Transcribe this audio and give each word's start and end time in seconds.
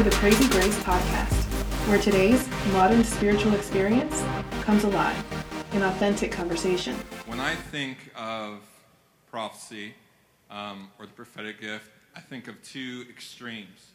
To 0.00 0.08
the 0.08 0.16
Crazy 0.16 0.48
Grace 0.48 0.78
podcast, 0.82 1.34
where 1.86 1.98
today's 1.98 2.48
modern 2.72 3.04
spiritual 3.04 3.52
experience 3.52 4.24
comes 4.62 4.84
alive 4.84 5.14
in 5.74 5.82
authentic 5.82 6.32
conversation. 6.32 6.94
When 7.26 7.38
I 7.38 7.54
think 7.54 7.98
of 8.16 8.60
prophecy 9.30 9.92
um, 10.50 10.90
or 10.98 11.04
the 11.04 11.12
prophetic 11.12 11.60
gift, 11.60 11.90
I 12.16 12.20
think 12.20 12.48
of 12.48 12.62
two 12.62 13.04
extremes. 13.10 13.90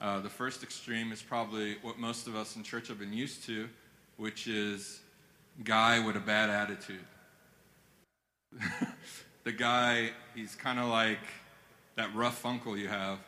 Uh, 0.00 0.20
the 0.20 0.30
first 0.30 0.62
extreme 0.62 1.12
is 1.12 1.20
probably 1.20 1.76
what 1.82 1.98
most 1.98 2.26
of 2.26 2.34
us 2.34 2.56
in 2.56 2.62
church 2.62 2.88
have 2.88 2.98
been 2.98 3.12
used 3.12 3.44
to, 3.44 3.68
which 4.16 4.46
is 4.46 5.00
guy 5.64 6.02
with 6.02 6.16
a 6.16 6.20
bad 6.20 6.48
attitude. 6.48 7.04
the 9.44 9.52
guy, 9.52 10.12
he's 10.34 10.54
kind 10.54 10.78
of 10.78 10.88
like 10.88 11.20
that 11.96 12.08
rough 12.14 12.46
uncle 12.46 12.74
you 12.74 12.88
have, 12.88 13.18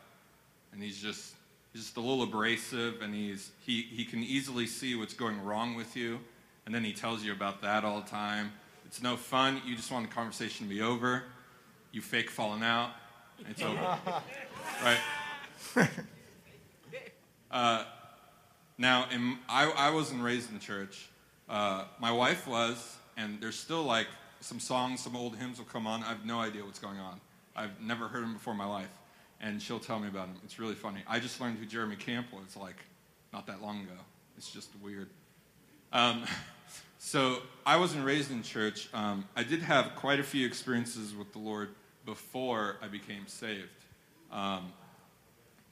and 0.73 0.81
he's 0.81 0.99
just 0.99 1.34
he's 1.75 1.83
just 1.83 1.97
a 1.97 1.99
little 1.99 2.23
abrasive, 2.23 3.01
and 3.01 3.13
he's 3.13 3.51
he 3.65 3.81
he 3.81 4.05
can 4.05 4.23
easily 4.23 4.65
see 4.65 4.95
what's 4.95 5.13
going 5.13 5.43
wrong 5.43 5.75
with 5.75 5.97
you, 5.97 6.19
and 6.65 6.73
then 6.73 6.85
he 6.85 6.93
tells 6.93 7.23
you 7.23 7.33
about 7.33 7.61
that 7.63 7.83
all 7.83 7.99
the 7.99 8.09
time. 8.09 8.53
It's 8.85 9.01
no 9.01 9.17
fun. 9.17 9.61
You 9.65 9.75
just 9.75 9.91
want 9.91 10.07
the 10.07 10.15
conversation 10.15 10.67
to 10.67 10.73
be 10.73 10.81
over. 10.81 11.23
You 11.91 12.01
fake 12.01 12.29
falling 12.29 12.63
out. 12.63 12.91
It's 13.49 13.61
over, 13.61 13.75
right? 14.83 15.89
Uh, 17.51 17.83
now, 18.77 19.07
in, 19.11 19.37
I, 19.49 19.69
I 19.71 19.89
wasn't 19.89 20.23
raised 20.23 20.49
in 20.49 20.55
the 20.55 20.63
church. 20.63 21.09
Uh, 21.49 21.85
my 21.99 22.11
wife 22.11 22.47
was, 22.47 22.97
and 23.17 23.39
there's 23.41 23.57
still 23.57 23.83
like 23.83 24.07
some 24.39 24.59
songs, 24.59 25.01
some 25.01 25.15
old 25.15 25.35
hymns 25.35 25.57
will 25.57 25.65
come 25.65 25.87
on. 25.87 26.03
I 26.03 26.07
have 26.07 26.25
no 26.25 26.39
idea 26.39 26.63
what's 26.63 26.79
going 26.79 26.99
on. 26.99 27.19
I've 27.55 27.81
never 27.81 28.07
heard 28.07 28.23
them 28.23 28.33
before 28.33 28.53
in 28.53 28.57
my 28.57 28.65
life. 28.65 28.89
And 29.41 29.61
she'll 29.61 29.79
tell 29.79 29.99
me 29.99 30.07
about 30.07 30.27
them. 30.27 30.37
It's 30.43 30.59
really 30.59 30.75
funny. 30.75 31.01
I 31.07 31.19
just 31.19 31.39
learned 31.39 31.57
who 31.57 31.65
Jeremy 31.65 31.95
Campbell 31.95 32.39
was 32.43 32.55
like 32.55 32.77
not 33.33 33.47
that 33.47 33.61
long 33.61 33.81
ago. 33.81 33.99
It's 34.37 34.49
just 34.49 34.69
weird. 34.81 35.09
Um, 35.91 36.23
so 36.99 37.39
I 37.65 37.77
wasn't 37.77 38.05
raised 38.05 38.31
in 38.31 38.43
church. 38.43 38.89
Um, 38.93 39.25
I 39.35 39.43
did 39.43 39.61
have 39.61 39.95
quite 39.95 40.19
a 40.19 40.23
few 40.23 40.45
experiences 40.45 41.13
with 41.13 41.31
the 41.33 41.39
Lord 41.39 41.69
before 42.05 42.77
I 42.81 42.87
became 42.87 43.27
saved. 43.27 43.67
Um, 44.31 44.71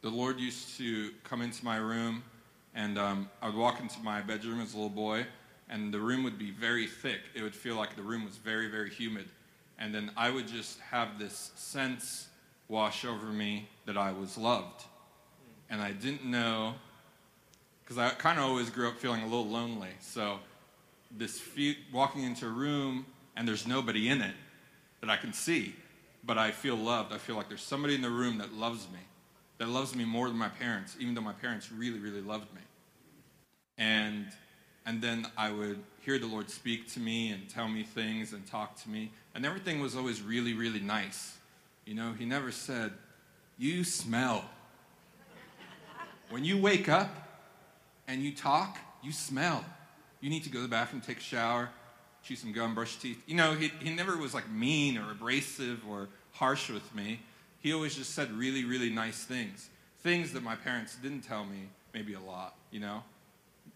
the 0.02 0.10
Lord 0.10 0.40
used 0.40 0.78
to 0.78 1.12
come 1.24 1.42
into 1.42 1.64
my 1.64 1.78
room, 1.78 2.24
and 2.76 2.98
um, 2.98 3.30
I 3.42 3.48
would 3.48 3.56
walk 3.56 3.80
into 3.80 4.00
my 4.02 4.22
bedroom 4.22 4.60
as 4.60 4.74
a 4.74 4.76
little 4.76 4.90
boy, 4.90 5.26
and 5.70 5.94
the 5.94 6.00
room 6.00 6.24
would 6.24 6.38
be 6.38 6.52
very 6.52 6.88
thick. 6.88 7.22
It 7.34 7.42
would 7.42 7.56
feel 7.56 7.76
like 7.76 7.96
the 7.96 8.04
room 8.04 8.26
was 8.26 8.36
very, 8.38 8.70
very 8.70 8.90
humid. 8.90 9.30
And 9.80 9.94
then 9.94 10.12
I 10.18 10.30
would 10.30 10.48
just 10.48 10.80
have 10.82 11.18
this 11.18 11.52
sense 11.56 12.28
wash 12.68 13.06
over 13.06 13.28
me 13.28 13.68
that 13.86 13.98
I 13.98 14.12
was 14.12 14.38
loved. 14.38 14.84
And 15.70 15.82
I 15.82 15.92
didn't 15.92 16.26
know, 16.26 16.76
because 17.84 17.98
I 17.98 18.10
kind 18.10 18.38
of 18.38 18.46
always 18.46 18.70
grew 18.70 18.88
up 18.88 18.98
feeling 18.98 19.22
a 19.22 19.26
little 19.26 19.48
lonely. 19.48 19.90
So, 20.02 20.40
this 21.16 21.40
fe- 21.40 21.78
walking 21.92 22.24
into 22.24 22.48
a 22.48 22.50
room 22.50 23.06
and 23.36 23.48
there's 23.48 23.68
nobody 23.68 24.10
in 24.10 24.22
it 24.22 24.36
that 25.02 25.10
I 25.10 25.18
can 25.18 25.34
see, 25.34 25.76
but 26.24 26.38
I 26.38 26.52
feel 26.52 26.76
loved. 26.76 27.14
I 27.14 27.18
feel 27.18 27.36
like 27.36 27.50
there's 27.50 27.62
somebody 27.62 27.96
in 27.96 28.02
the 28.02 28.10
room 28.10 28.40
that 28.40 28.54
loves 28.54 28.88
me 28.92 29.00
that 29.58 29.70
loves 29.70 29.96
me 29.96 30.04
more 30.04 30.28
than 30.28 30.38
my 30.38 30.50
parents, 30.50 30.98
even 31.00 31.14
though 31.14 31.22
my 31.22 31.34
parents 31.34 31.72
really, 31.72 32.00
really 32.00 32.22
loved 32.22 32.54
me. 32.54 32.62
And 33.78 34.28
and 34.86 35.02
then 35.02 35.26
I 35.38 35.50
would 35.52 35.82
hear 36.02 36.20
the 36.20 36.28
Lord 36.28 36.50
speak 36.50 36.92
to 36.94 37.00
me 37.00 37.32
and 37.32 37.48
tell 37.48 37.70
me 37.70 37.84
things 37.84 38.34
and 38.34 38.46
talk 38.46 38.82
to 38.84 38.90
me. 38.90 39.12
And 39.34 39.46
everything 39.46 39.80
was 39.80 39.96
always 39.96 40.22
really, 40.22 40.54
really 40.54 40.82
nice. 40.82 41.38
You 41.86 41.96
know, 41.96 42.14
he 42.14 42.26
never 42.26 42.52
said, 42.52 42.92
You 43.58 43.84
smell. 43.84 44.46
When 46.30 46.44
you 46.44 46.58
wake 46.58 46.90
up 46.90 47.10
and 48.08 48.22
you 48.22 48.34
talk, 48.34 48.78
you 49.04 49.12
smell. 49.12 49.64
You 50.22 50.30
need 50.30 50.44
to 50.44 50.50
go 50.50 50.60
to 50.60 50.64
the 50.64 50.70
bathroom, 50.70 51.02
take 51.02 51.18
a 51.18 51.22
shower, 51.22 51.70
chew 52.24 52.36
some 52.36 52.54
gum, 52.54 52.74
brush 52.74 52.96
teeth. 52.98 53.22
You 53.28 53.36
know, 53.36 53.54
he, 53.54 53.72
he 53.80 53.94
never 53.94 54.18
was 54.18 54.34
like 54.34 54.50
mean 54.50 54.98
or 54.98 55.12
abrasive 55.12 55.82
or 55.88 56.08
harsh 56.32 56.70
with 56.70 56.96
me 56.96 57.20
he 57.64 57.72
always 57.72 57.96
just 57.96 58.14
said 58.14 58.30
really, 58.34 58.66
really 58.66 58.90
nice 58.90 59.24
things. 59.24 59.70
Things 60.02 60.34
that 60.34 60.44
my 60.44 60.56
parents 60.56 60.98
didn't 60.98 61.22
tell 61.22 61.46
me, 61.46 61.70
maybe 61.94 62.14
a 62.14 62.20
lot, 62.20 62.56
you 62.72 62.82
know? 62.82 63.04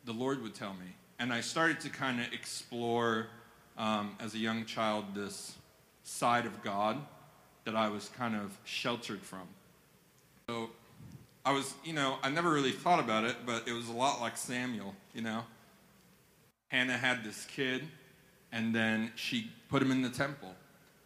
The 0.03 0.11
Lord 0.11 0.43
would 0.43 0.53
tell 0.53 0.73
me. 0.73 0.93
And 1.19 1.31
I 1.31 1.39
started 1.39 1.79
to 1.79 1.89
kind 1.89 2.19
of 2.19 2.33
explore 2.33 3.27
um, 3.77 4.17
as 4.19 4.33
a 4.33 4.37
young 4.37 4.65
child 4.65 5.15
this 5.15 5.55
side 6.03 6.45
of 6.45 6.61
God 6.61 6.97
that 7.67 7.75
I 7.75 7.89
was 7.89 8.07
kind 8.17 8.33
of 8.33 8.57
sheltered 8.63 9.21
from. 9.21 9.41
So 10.49 10.69
I 11.45 11.51
was, 11.51 11.73
you 11.83 11.91
know, 11.91 12.17
I 12.23 12.29
never 12.29 12.49
really 12.49 12.71
thought 12.71 13.01
about 13.01 13.25
it, 13.25 13.35
but 13.45 13.67
it 13.67 13.73
was 13.73 13.89
a 13.89 13.91
lot 13.91 14.21
like 14.21 14.37
Samuel, 14.37 14.95
you 15.13 15.21
know? 15.21 15.43
Hannah 16.69 16.97
had 16.97 17.25
this 17.25 17.43
kid, 17.43 17.83
and 18.53 18.73
then 18.73 19.11
she 19.15 19.51
put 19.67 19.81
him 19.81 19.91
in 19.91 20.01
the 20.01 20.09
temple. 20.09 20.55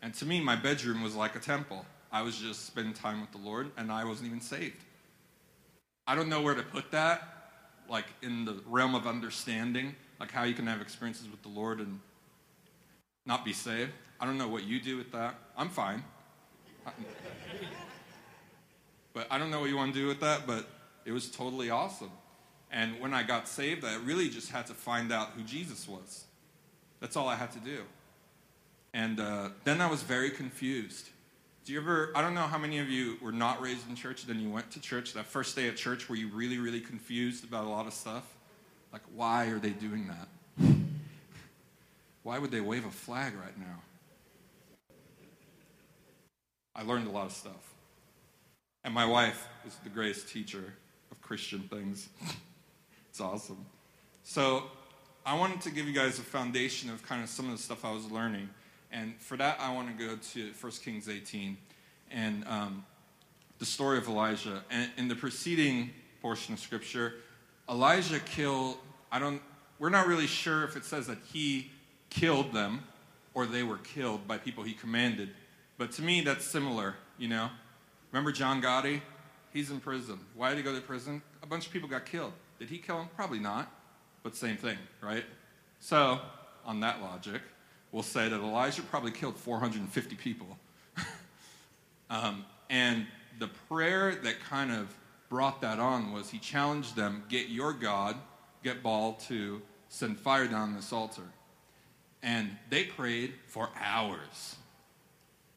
And 0.04 0.14
to 0.14 0.26
me, 0.26 0.40
my 0.40 0.56
bedroom 0.56 1.02
was 1.02 1.16
like 1.16 1.36
a 1.36 1.40
temple. 1.40 1.84
I 2.12 2.22
was 2.22 2.38
just 2.38 2.68
spending 2.68 2.94
time 2.94 3.22
with 3.22 3.32
the 3.32 3.40
Lord 3.40 3.72
and 3.76 3.92
I 3.92 4.06
wasn't 4.06 4.28
even 4.28 4.42
saved. 4.42 4.84
I 6.06 6.14
don't 6.14 6.30
know 6.30 6.42
where 6.44 6.54
to 6.54 6.64
put 6.64 6.92
that, 6.92 7.24
like 7.90 8.06
in 8.22 8.46
the 8.46 8.62
realm 8.68 8.94
of 8.94 9.08
understanding, 9.08 9.96
like 10.20 10.32
how 10.32 10.44
you 10.44 10.54
can 10.54 10.68
have 10.68 10.80
experiences 10.80 11.28
with 11.28 11.42
the 11.42 11.50
Lord 11.50 11.80
and 11.80 12.00
not 13.26 13.46
be 13.46 13.54
saved. 13.54 13.92
I 14.20 14.26
don't 14.26 14.38
know 14.38 14.48
what 14.48 14.64
you 14.66 14.80
do 14.80 14.98
with 14.98 15.12
that. 15.14 15.36
I'm 15.58 15.70
fine. 15.70 16.04
But 19.14 19.28
I 19.30 19.38
don't 19.38 19.52
know 19.52 19.60
what 19.60 19.70
you 19.70 19.78
want 19.78 19.94
to 19.94 20.00
do 20.00 20.08
with 20.08 20.20
that, 20.22 20.48
but 20.48 20.68
it 21.06 21.12
was 21.12 21.30
totally 21.30 21.70
awesome. 21.70 22.12
And 22.72 23.00
when 23.00 23.14
I 23.14 23.24
got 23.24 23.48
saved, 23.48 23.84
I 23.84 23.96
really 23.96 24.30
just 24.30 24.52
had 24.52 24.68
to 24.68 24.74
find 24.74 25.12
out 25.12 25.32
who 25.36 25.44
Jesus 25.44 25.88
was. 25.88 26.24
That's 27.00 27.16
all 27.16 27.28
I 27.28 27.36
had 27.36 27.52
to 27.52 27.60
do. 27.60 27.80
And 28.94 29.20
uh, 29.20 29.50
then 29.64 29.82
I 29.82 29.90
was 29.90 30.04
very 30.04 30.30
confused 30.30 31.10
do 31.64 31.74
you 31.74 31.80
ever, 31.80 32.12
I 32.16 32.22
don't 32.22 32.34
know 32.34 32.42
how 32.42 32.58
many 32.58 32.80
of 32.80 32.90
you 32.90 33.18
were 33.22 33.32
not 33.32 33.62
raised 33.62 33.88
in 33.88 33.96
church, 33.96 34.26
then 34.26 34.40
you 34.40 34.50
went 34.50 34.72
to 34.72 34.82
church, 34.82 35.14
that 35.14 35.26
first 35.26 35.56
day 35.56 35.68
at 35.68 35.78
church, 35.78 36.10
were 36.10 36.16
you 36.16 36.28
really, 36.30 36.58
really 36.58 36.82
confused 36.82 37.44
about 37.44 37.66
a 37.66 37.70
lot 37.70 37.86
of 37.86 37.94
stuff? 37.94 38.24
Like, 38.92 39.04
why 39.16 39.46
are 39.48 39.60
they 39.60 39.70
doing 39.70 40.08
that? 40.08 40.76
Why 42.24 42.40
would 42.40 42.52
they 42.52 42.62
wave 42.62 42.86
a 42.86 42.92
flag 42.92 43.34
right 43.36 43.58
now? 43.60 43.80
I 46.76 46.84
learned 46.84 47.08
a 47.08 47.12
lot 47.12 47.26
of 47.26 47.32
stuff. 47.32 47.74
And 48.84 48.94
my 48.94 49.06
wife 49.06 49.48
is 49.66 49.76
the 49.84 49.90
greatest 49.90 50.30
teacher 50.30 50.74
of 51.12 51.22
Christian 51.22 51.62
things. 51.70 52.10
it's 53.10 53.22
awesome. 53.22 53.66
So, 54.24 54.64
I 55.24 55.38
wanted 55.38 55.62
to 55.62 55.70
give 55.70 55.86
you 55.86 55.94
guys 55.94 56.18
a 56.18 56.24
foundation 56.24 56.90
of 56.90 57.04
kind 57.04 57.22
of 57.22 57.30
some 57.30 57.46
of 57.46 57.56
the 57.56 57.62
stuff 57.62 57.86
I 57.86 57.92
was 57.92 58.10
learning. 58.10 58.50
And 58.92 59.14
for 59.20 59.38
that, 59.38 59.60
I 59.60 59.72
want 59.72 59.96
to 59.96 60.08
go 60.08 60.16
to 60.16 60.52
1 60.60 60.72
Kings 60.84 61.08
18 61.08 61.58
and 62.10 62.44
um, 62.48 62.86
the 63.60 63.66
story 63.66 64.00
of 64.00 64.08
Elijah. 64.08 64.64
And 64.72 64.90
in 64.98 65.08
the 65.08 65.16
preceding 65.16 65.92
portion 66.24 66.56
of 66.56 66.60
Scripture, 66.60 67.14
Elijah 67.70 68.20
killed, 68.20 68.78
I 69.12 69.20
don't, 69.20 69.42
we're 69.78 69.90
not 69.90 70.08
really 70.08 70.28
sure 70.28 70.64
if 70.64 70.76
it 70.76 70.86
says 70.86 71.06
that 71.06 71.20
he 71.32 71.70
killed 72.10 72.52
them 72.52 72.82
or 73.36 73.46
they 73.46 73.62
were 73.62 73.78
killed 73.78 74.28
by 74.28 74.40
people 74.40 74.64
he 74.64 74.74
commanded. 74.74 75.30
But 75.82 75.94
to 75.94 76.04
me, 76.04 76.22
that's 76.22 76.46
similar, 76.46 76.94
you 77.18 77.28
know? 77.28 77.50
Remember 78.12 78.32
John 78.32 78.62
Gotti? 78.62 79.02
He's 79.52 79.72
in 79.72 79.80
prison. 79.80 80.20
Why 80.36 80.50
did 80.50 80.58
he 80.60 80.64
go 80.64 80.76
to 80.76 80.80
prison? 80.80 81.24
A 81.42 81.48
bunch 81.48 81.66
of 81.66 81.74
people 81.74 81.90
got 81.90 82.06
killed. 82.06 82.34
Did 82.60 82.70
he 82.70 82.78
kill 82.78 83.00
them? 83.00 83.10
Probably 83.16 83.40
not. 83.40 83.68
But 84.22 84.36
same 84.36 84.58
thing, 84.58 84.78
right? 85.02 85.26
So, 85.80 86.20
on 86.68 86.82
that 86.82 87.02
logic, 87.02 87.42
we'll 87.92 88.04
say 88.04 88.30
that 88.30 88.40
Elijah 88.40 88.84
probably 88.84 89.10
killed 89.10 89.36
450 89.38 90.16
people. 90.18 90.56
um, 92.12 92.46
and 92.70 93.08
the 93.40 93.48
prayer 93.68 94.14
that 94.14 94.40
kind 94.40 94.72
of 94.72 94.96
brought 95.30 95.62
that 95.62 95.80
on 95.80 96.12
was 96.14 96.30
he 96.30 96.38
challenged 96.38 96.96
them 96.96 97.24
get 97.28 97.50
your 97.50 97.74
God, 97.74 98.18
get 98.64 98.84
Baal 98.84 99.14
to 99.30 99.64
send 99.90 100.20
fire 100.20 100.46
down 100.46 100.76
this 100.76 100.94
altar. 100.94 101.24
And 102.22 102.52
they 102.70 102.84
prayed 102.84 103.34
for 103.48 103.72
hours. 103.84 104.58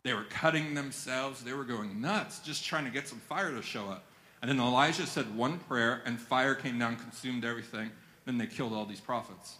They 0.04 0.14
were 0.14 0.24
cutting 0.24 0.74
themselves, 0.74 1.42
they 1.42 1.54
were 1.54 1.64
going 1.64 2.00
nuts, 2.00 2.38
just 2.40 2.64
trying 2.64 2.84
to 2.84 2.90
get 2.90 3.08
some 3.08 3.18
fire 3.18 3.50
to 3.50 3.62
show 3.62 3.88
up. 3.88 4.04
And 4.42 4.50
then 4.50 4.60
Elijah 4.60 5.06
said 5.06 5.34
one 5.34 5.58
prayer, 5.58 6.02
and 6.04 6.20
fire 6.20 6.54
came 6.54 6.78
down, 6.78 6.96
consumed 6.96 7.44
everything. 7.44 7.90
Then 8.26 8.36
they 8.36 8.46
killed 8.46 8.74
all 8.74 8.84
these 8.84 9.00
prophets. 9.00 9.56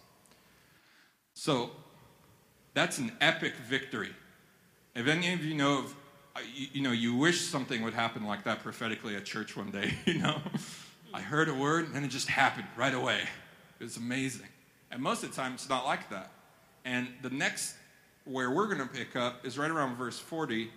So 1.33 1.71
that's 2.75 2.99
an 2.99 3.11
epic 3.19 3.55
victory. 3.67 4.11
If 4.95 5.07
any 5.07 5.33
of 5.33 5.43
you 5.43 5.55
know 5.55 5.79
of, 5.79 5.95
uh, 6.35 6.39
you, 6.53 6.67
you 6.73 6.81
know, 6.81 6.91
you 6.91 7.15
wish 7.15 7.41
something 7.41 7.81
would 7.81 7.93
happen 7.93 8.25
like 8.25 8.43
that 8.43 8.61
prophetically 8.61 9.15
at 9.15 9.25
church 9.25 9.57
one 9.57 9.71
day, 9.71 9.93
you 10.05 10.19
know? 10.19 10.39
I 11.13 11.21
heard 11.21 11.49
a 11.49 11.53
word 11.53 11.93
and 11.93 12.05
it 12.05 12.09
just 12.09 12.27
happened 12.27 12.67
right 12.77 12.93
away. 12.93 13.21
It 13.79 13.83
was 13.83 13.97
amazing. 13.97 14.47
And 14.91 15.01
most 15.01 15.23
of 15.23 15.31
the 15.31 15.35
time, 15.35 15.53
it's 15.53 15.67
not 15.67 15.85
like 15.85 16.09
that. 16.09 16.31
And 16.83 17.07
the 17.21 17.29
next, 17.29 17.75
where 18.25 18.49
we're 18.49 18.65
going 18.65 18.79
to 18.79 18.93
pick 18.93 19.15
up, 19.15 19.45
is 19.45 19.57
right 19.57 19.69
around 19.69 19.95
verse 19.95 20.19
40, 20.19 20.69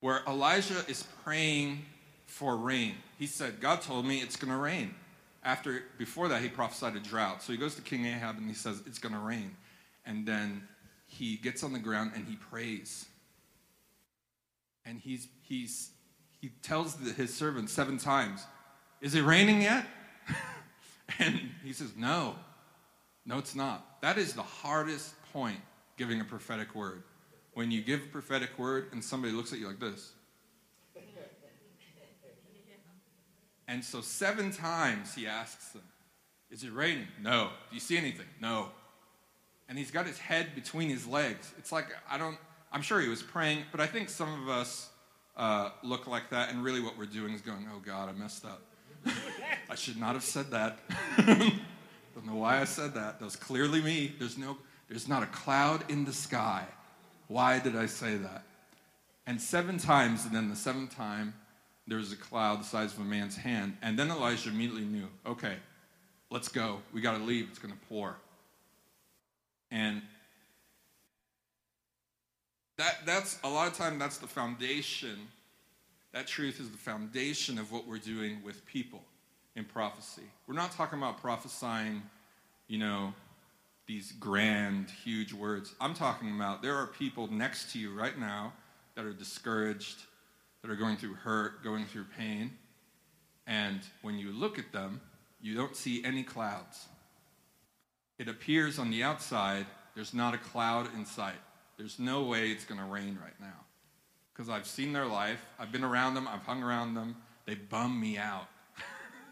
where 0.00 0.22
Elijah 0.26 0.82
is 0.88 1.04
praying 1.22 1.84
for 2.26 2.56
rain. 2.56 2.94
He 3.18 3.26
said, 3.26 3.60
God 3.60 3.82
told 3.82 4.06
me 4.06 4.20
it's 4.20 4.36
going 4.36 4.50
to 4.50 4.58
rain. 4.58 4.94
After, 5.42 5.82
before 5.98 6.28
that, 6.28 6.42
he 6.42 6.48
prophesied 6.48 6.96
a 6.96 7.00
drought. 7.00 7.42
So 7.42 7.52
he 7.52 7.58
goes 7.58 7.74
to 7.74 7.82
King 7.82 8.06
Ahab 8.06 8.38
and 8.38 8.48
he 8.48 8.54
says, 8.54 8.82
It's 8.86 8.98
going 8.98 9.14
to 9.14 9.20
rain. 9.20 9.56
And 10.06 10.26
then 10.26 10.66
he 11.06 11.36
gets 11.36 11.62
on 11.62 11.72
the 11.72 11.78
ground 11.78 12.12
and 12.14 12.26
he 12.26 12.36
prays. 12.36 13.06
And 14.84 14.98
he's, 14.98 15.28
he's, 15.42 15.90
he 16.40 16.50
tells 16.62 16.94
the, 16.94 17.12
his 17.12 17.32
servant 17.32 17.70
seven 17.70 17.98
times, 17.98 18.44
Is 19.00 19.14
it 19.14 19.22
raining 19.22 19.62
yet? 19.62 19.86
and 21.18 21.40
he 21.64 21.72
says, 21.72 21.92
No. 21.96 22.36
No, 23.26 23.38
it's 23.38 23.54
not. 23.54 24.00
That 24.00 24.16
is 24.16 24.32
the 24.32 24.42
hardest 24.42 25.14
point 25.32 25.60
giving 26.00 26.22
a 26.22 26.24
prophetic 26.24 26.74
word. 26.74 27.02
When 27.52 27.70
you 27.70 27.82
give 27.82 28.02
a 28.02 28.06
prophetic 28.06 28.58
word 28.58 28.86
and 28.92 29.04
somebody 29.04 29.34
looks 29.34 29.52
at 29.52 29.58
you 29.58 29.66
like 29.66 29.78
this. 29.78 30.12
And 33.68 33.84
so, 33.84 34.00
seven 34.00 34.50
times 34.50 35.14
he 35.14 35.26
asks 35.26 35.68
them, 35.68 35.82
Is 36.50 36.64
it 36.64 36.72
raining? 36.72 37.06
No. 37.22 37.50
Do 37.68 37.74
you 37.74 37.80
see 37.80 37.98
anything? 37.98 38.26
No. 38.40 38.70
And 39.68 39.76
he's 39.76 39.90
got 39.90 40.06
his 40.06 40.18
head 40.18 40.54
between 40.54 40.88
his 40.88 41.06
legs. 41.06 41.52
It's 41.58 41.70
like, 41.70 41.86
I 42.10 42.16
don't, 42.16 42.38
I'm 42.72 42.82
sure 42.82 42.98
he 43.00 43.08
was 43.08 43.22
praying, 43.22 43.64
but 43.70 43.80
I 43.80 43.86
think 43.86 44.08
some 44.08 44.42
of 44.42 44.48
us 44.48 44.88
uh, 45.36 45.68
look 45.84 46.06
like 46.06 46.30
that, 46.30 46.48
and 46.48 46.64
really 46.64 46.80
what 46.80 46.96
we're 46.96 47.04
doing 47.04 47.34
is 47.34 47.42
going, 47.42 47.68
Oh 47.72 47.78
God, 47.78 48.08
I 48.08 48.12
messed 48.12 48.46
up. 48.46 48.62
I 49.70 49.74
should 49.74 50.00
not 50.00 50.14
have 50.14 50.24
said 50.24 50.50
that. 50.50 50.78
don't 52.14 52.26
know 52.26 52.40
why 52.40 52.58
I 52.58 52.64
said 52.64 52.94
that. 52.94 53.18
That 53.18 53.24
was 53.24 53.36
clearly 53.36 53.82
me. 53.82 54.14
There's 54.18 54.38
no, 54.38 54.56
there's 54.90 55.08
not 55.08 55.22
a 55.22 55.26
cloud 55.26 55.88
in 55.88 56.04
the 56.04 56.12
sky. 56.12 56.66
Why 57.28 57.60
did 57.60 57.76
I 57.76 57.86
say 57.86 58.16
that? 58.16 58.42
And 59.24 59.40
seven 59.40 59.78
times, 59.78 60.26
and 60.26 60.34
then 60.34 60.50
the 60.50 60.56
seventh 60.56 60.94
time, 60.94 61.32
there 61.86 61.98
was 61.98 62.12
a 62.12 62.16
cloud 62.16 62.60
the 62.60 62.64
size 62.64 62.92
of 62.92 62.98
a 62.98 63.04
man's 63.04 63.36
hand. 63.36 63.76
And 63.82 63.96
then 63.96 64.10
Elijah 64.10 64.48
immediately 64.48 64.84
knew, 64.84 65.06
okay, 65.24 65.54
let's 66.28 66.48
go. 66.48 66.80
We 66.92 67.00
got 67.00 67.16
to 67.16 67.22
leave. 67.22 67.46
It's 67.48 67.60
going 67.60 67.72
to 67.72 67.80
pour. 67.88 68.16
And 69.70 70.02
that, 72.76 73.06
that's 73.06 73.38
a 73.44 73.48
lot 73.48 73.68
of 73.68 73.74
time 73.74 73.96
that's 73.96 74.18
the 74.18 74.26
foundation. 74.26 75.18
That 76.12 76.26
truth 76.26 76.58
is 76.58 76.68
the 76.68 76.78
foundation 76.78 77.60
of 77.60 77.70
what 77.70 77.86
we're 77.86 77.98
doing 77.98 78.42
with 78.42 78.66
people 78.66 79.04
in 79.54 79.64
prophecy. 79.64 80.24
We're 80.48 80.54
not 80.54 80.72
talking 80.72 80.98
about 80.98 81.20
prophesying, 81.20 82.02
you 82.66 82.78
know, 82.78 83.14
these 83.90 84.12
grand, 84.12 84.88
huge 85.02 85.32
words. 85.32 85.74
I'm 85.80 85.94
talking 85.94 86.32
about 86.36 86.62
there 86.62 86.76
are 86.76 86.86
people 86.86 87.26
next 87.26 87.72
to 87.72 87.78
you 87.80 87.92
right 87.92 88.16
now 88.16 88.52
that 88.94 89.04
are 89.04 89.12
discouraged, 89.12 90.04
that 90.62 90.70
are 90.70 90.76
going 90.76 90.96
through 90.96 91.14
hurt, 91.14 91.64
going 91.64 91.86
through 91.86 92.04
pain. 92.16 92.52
And 93.48 93.80
when 94.02 94.16
you 94.16 94.30
look 94.30 94.60
at 94.60 94.70
them, 94.70 95.00
you 95.40 95.56
don't 95.56 95.74
see 95.74 96.04
any 96.04 96.22
clouds. 96.22 96.86
It 98.16 98.28
appears 98.28 98.78
on 98.78 98.92
the 98.92 99.02
outside, 99.02 99.66
there's 99.96 100.14
not 100.14 100.34
a 100.34 100.38
cloud 100.38 100.86
in 100.94 101.04
sight. 101.04 101.40
There's 101.76 101.98
no 101.98 102.22
way 102.22 102.52
it's 102.52 102.64
going 102.64 102.78
to 102.78 102.86
rain 102.86 103.18
right 103.20 103.40
now. 103.40 103.64
Because 104.32 104.48
I've 104.48 104.68
seen 104.68 104.92
their 104.92 105.06
life, 105.06 105.44
I've 105.58 105.72
been 105.72 105.82
around 105.82 106.14
them, 106.14 106.28
I've 106.28 106.44
hung 106.44 106.62
around 106.62 106.94
them, 106.94 107.16
they 107.44 107.56
bum 107.56 108.00
me 108.00 108.18
out. 108.18 108.46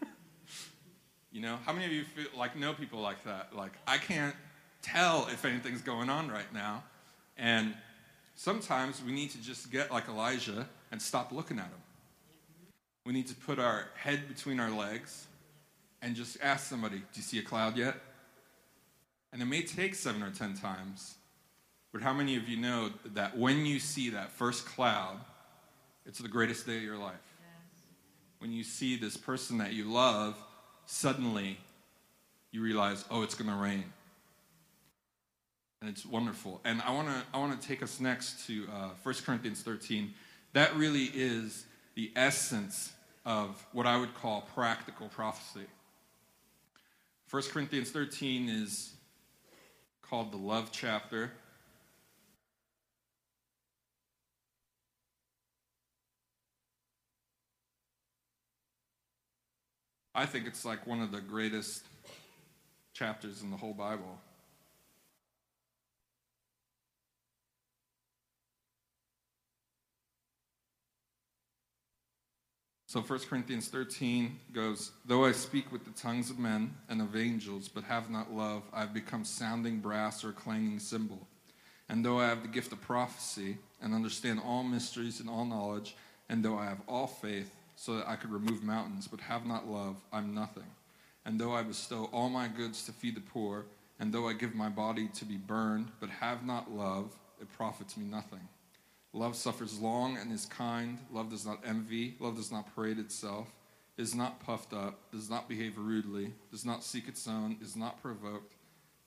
you 1.31 1.41
know, 1.41 1.59
how 1.65 1.71
many 1.71 1.85
of 1.85 1.93
you 1.93 2.03
feel 2.03 2.27
like 2.37 2.57
know 2.57 2.73
people 2.73 2.99
like 2.99 3.23
that? 3.23 3.55
Like, 3.55 3.71
I 3.87 3.97
can't 3.97 4.35
tell 4.81 5.27
if 5.31 5.45
anything's 5.45 5.81
going 5.81 6.09
on 6.09 6.29
right 6.29 6.51
now. 6.53 6.83
And 7.37 7.73
sometimes 8.35 9.01
we 9.03 9.11
need 9.11 9.31
to 9.31 9.41
just 9.41 9.71
get 9.71 9.91
like 9.91 10.07
Elijah 10.07 10.67
and 10.91 11.01
stop 11.01 11.31
looking 11.31 11.57
at 11.57 11.65
him. 11.65 11.81
We 13.05 13.13
need 13.13 13.27
to 13.27 13.35
put 13.35 13.59
our 13.59 13.87
head 13.95 14.27
between 14.27 14.59
our 14.59 14.69
legs 14.69 15.27
and 16.01 16.15
just 16.15 16.37
ask 16.41 16.67
somebody, 16.67 16.97
Do 16.97 17.03
you 17.15 17.21
see 17.21 17.39
a 17.39 17.43
cloud 17.43 17.77
yet? 17.77 17.95
And 19.31 19.41
it 19.41 19.45
may 19.45 19.61
take 19.61 19.95
seven 19.95 20.23
or 20.23 20.31
ten 20.31 20.55
times, 20.55 21.15
but 21.91 22.01
how 22.01 22.13
many 22.13 22.35
of 22.35 22.47
you 22.49 22.57
know 22.57 22.91
that 23.13 23.37
when 23.37 23.65
you 23.65 23.79
see 23.79 24.09
that 24.11 24.31
first 24.31 24.65
cloud, 24.65 25.17
it's 26.05 26.19
the 26.19 26.27
greatest 26.27 26.65
day 26.65 26.77
of 26.77 26.83
your 26.83 26.97
life? 26.97 27.13
Yes. 27.39 27.83
When 28.39 28.51
you 28.51 28.63
see 28.63 28.95
this 28.95 29.17
person 29.17 29.59
that 29.59 29.73
you 29.73 29.85
love, 29.85 30.35
suddenly 30.85 31.59
you 32.51 32.61
realize, 32.61 33.05
oh, 33.11 33.21
it's 33.21 33.35
going 33.35 33.49
to 33.49 33.55
rain 33.55 33.85
and 35.81 35.89
it's 35.89 36.05
wonderful. 36.05 36.59
And 36.65 36.81
I 36.81 36.91
want 36.91 37.07
to 37.07 37.23
I 37.33 37.37
want 37.37 37.59
to 37.59 37.67
take 37.67 37.81
us 37.81 37.99
next 37.99 38.45
to 38.47 38.67
uh, 38.73 38.89
1 39.01 39.15
Corinthians 39.25 39.61
13. 39.61 40.13
That 40.53 40.75
really 40.75 41.05
is 41.13 41.65
the 41.95 42.11
essence 42.15 42.91
of 43.25 43.65
what 43.71 43.85
I 43.85 43.97
would 43.97 44.13
call 44.15 44.41
practical 44.53 45.07
prophecy. 45.07 45.65
1 47.29 47.43
Corinthians 47.43 47.91
13 47.91 48.49
is 48.49 48.93
called 50.01 50.31
the 50.31 50.37
love 50.37 50.69
chapter. 50.71 51.31
I 60.15 60.25
think 60.25 60.47
it's 60.47 60.65
like 60.65 60.85
one 60.87 61.01
of 61.01 61.11
the 61.11 61.21
greatest 61.21 61.83
chapters 62.93 63.43
in 63.43 63.51
the 63.51 63.57
whole 63.57 63.73
Bible. 63.73 64.19
So 72.89 73.01
1 73.01 73.19
Corinthians 73.29 73.67
13 73.67 74.39
goes, 74.51 74.93
Though 75.05 75.25
I 75.25 75.31
speak 75.31 75.71
with 75.71 75.85
the 75.85 75.91
tongues 75.91 76.31
of 76.31 76.39
men 76.39 76.73
and 76.89 77.03
of 77.03 77.15
angels, 77.15 77.69
but 77.69 77.83
have 77.83 78.09
not 78.09 78.33
love, 78.33 78.63
I 78.73 78.79
have 78.79 78.95
become 78.95 79.23
sounding 79.23 79.77
brass 79.77 80.23
or 80.23 80.31
clanging 80.31 80.79
cymbal. 80.79 81.27
And 81.87 82.03
though 82.03 82.17
I 82.17 82.25
have 82.25 82.41
the 82.41 82.47
gift 82.47 82.71
of 82.71 82.81
prophecy 82.81 83.59
and 83.79 83.93
understand 83.93 84.41
all 84.43 84.63
mysteries 84.63 85.19
and 85.19 85.29
all 85.29 85.45
knowledge, 85.45 85.95
and 86.29 86.43
though 86.43 86.57
I 86.57 86.65
have 86.65 86.81
all 86.87 87.05
faith 87.05 87.51
so 87.75 87.95
that 87.95 88.09
I 88.09 88.15
could 88.15 88.31
remove 88.31 88.63
mountains, 88.63 89.07
but 89.07 89.19
have 89.19 89.45
not 89.45 89.67
love, 89.67 89.97
I'm 90.11 90.33
nothing. 90.33 90.71
And 91.25 91.39
though 91.39 91.53
I 91.53 91.61
bestow 91.61 92.09
all 92.11 92.29
my 92.29 92.47
goods 92.47 92.87
to 92.87 92.91
feed 92.91 93.13
the 93.13 93.21
poor, 93.21 93.65
and 93.99 94.11
though 94.11 94.27
I 94.27 94.33
give 94.33 94.55
my 94.55 94.69
body 94.69 95.09
to 95.13 95.25
be 95.25 95.37
burned, 95.37 95.89
but 95.99 96.09
have 96.09 96.43
not 96.43 96.71
love, 96.71 97.13
it 97.39 97.53
profits 97.53 97.97
me 97.97 98.05
nothing. 98.05 98.47
Love 99.13 99.35
suffers 99.35 99.79
long 99.79 100.17
and 100.17 100.31
is 100.31 100.45
kind. 100.45 100.99
Love 101.11 101.29
does 101.29 101.45
not 101.45 101.59
envy. 101.65 102.15
Love 102.19 102.35
does 102.35 102.51
not 102.51 102.73
parade 102.75 102.99
itself, 102.99 103.51
is 103.97 104.13
not 104.13 104.39
puffed 104.45 104.73
up, 104.73 105.11
does 105.11 105.29
not 105.29 105.49
behave 105.49 105.77
rudely, 105.77 106.33
does 106.51 106.63
not 106.65 106.83
seek 106.83 107.07
its 107.07 107.27
own, 107.27 107.57
is 107.61 107.75
not 107.75 108.01
provoked, 108.01 108.53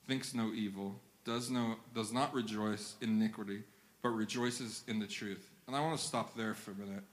thinks 0.07 0.33
no 0.33 0.51
evil, 0.53 0.99
does, 1.23 1.49
no, 1.49 1.75
does 1.95 2.11
not 2.11 2.33
rejoice 2.33 2.95
in 3.01 3.09
iniquity, 3.09 3.63
but 4.01 4.09
rejoices 4.09 4.83
in 4.87 4.99
the 4.99 5.07
truth. 5.07 5.49
And 5.67 5.75
I 5.75 5.79
want 5.79 5.97
to 5.97 6.05
stop 6.05 6.35
there 6.35 6.53
for 6.53 6.71
a 6.71 6.75
minute. 6.75 7.03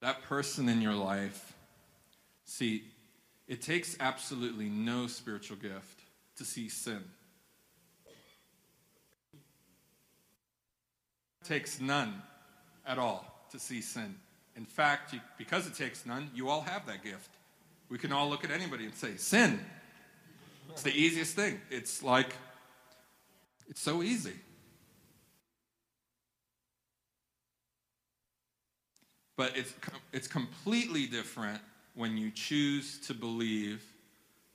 That 0.00 0.22
person 0.22 0.68
in 0.68 0.80
your 0.80 0.94
life, 0.94 1.54
see, 2.44 2.84
it 3.48 3.62
takes 3.62 3.96
absolutely 3.98 4.68
no 4.68 5.08
spiritual 5.08 5.56
gift 5.56 6.02
to 6.36 6.44
see 6.44 6.68
sin. 6.68 7.02
Takes 11.46 11.80
none 11.80 12.22
at 12.86 12.98
all 12.98 13.46
to 13.50 13.58
see 13.58 13.80
sin. 13.80 14.14
In 14.56 14.64
fact, 14.64 15.12
you, 15.12 15.20
because 15.38 15.66
it 15.66 15.74
takes 15.74 16.06
none, 16.06 16.30
you 16.34 16.48
all 16.48 16.62
have 16.62 16.86
that 16.86 17.04
gift. 17.04 17.30
We 17.88 17.98
can 17.98 18.12
all 18.12 18.28
look 18.28 18.44
at 18.44 18.50
anybody 18.50 18.84
and 18.84 18.94
say, 18.94 19.16
Sin. 19.16 19.60
It's 20.70 20.82
the 20.82 20.94
easiest 20.94 21.36
thing. 21.36 21.60
It's 21.70 22.02
like, 22.02 22.34
it's 23.68 23.80
so 23.80 24.02
easy. 24.02 24.34
But 29.36 29.56
it's, 29.56 29.72
it's 30.12 30.26
completely 30.26 31.06
different 31.06 31.60
when 31.94 32.16
you 32.16 32.30
choose 32.30 32.98
to 33.06 33.14
believe 33.14 33.82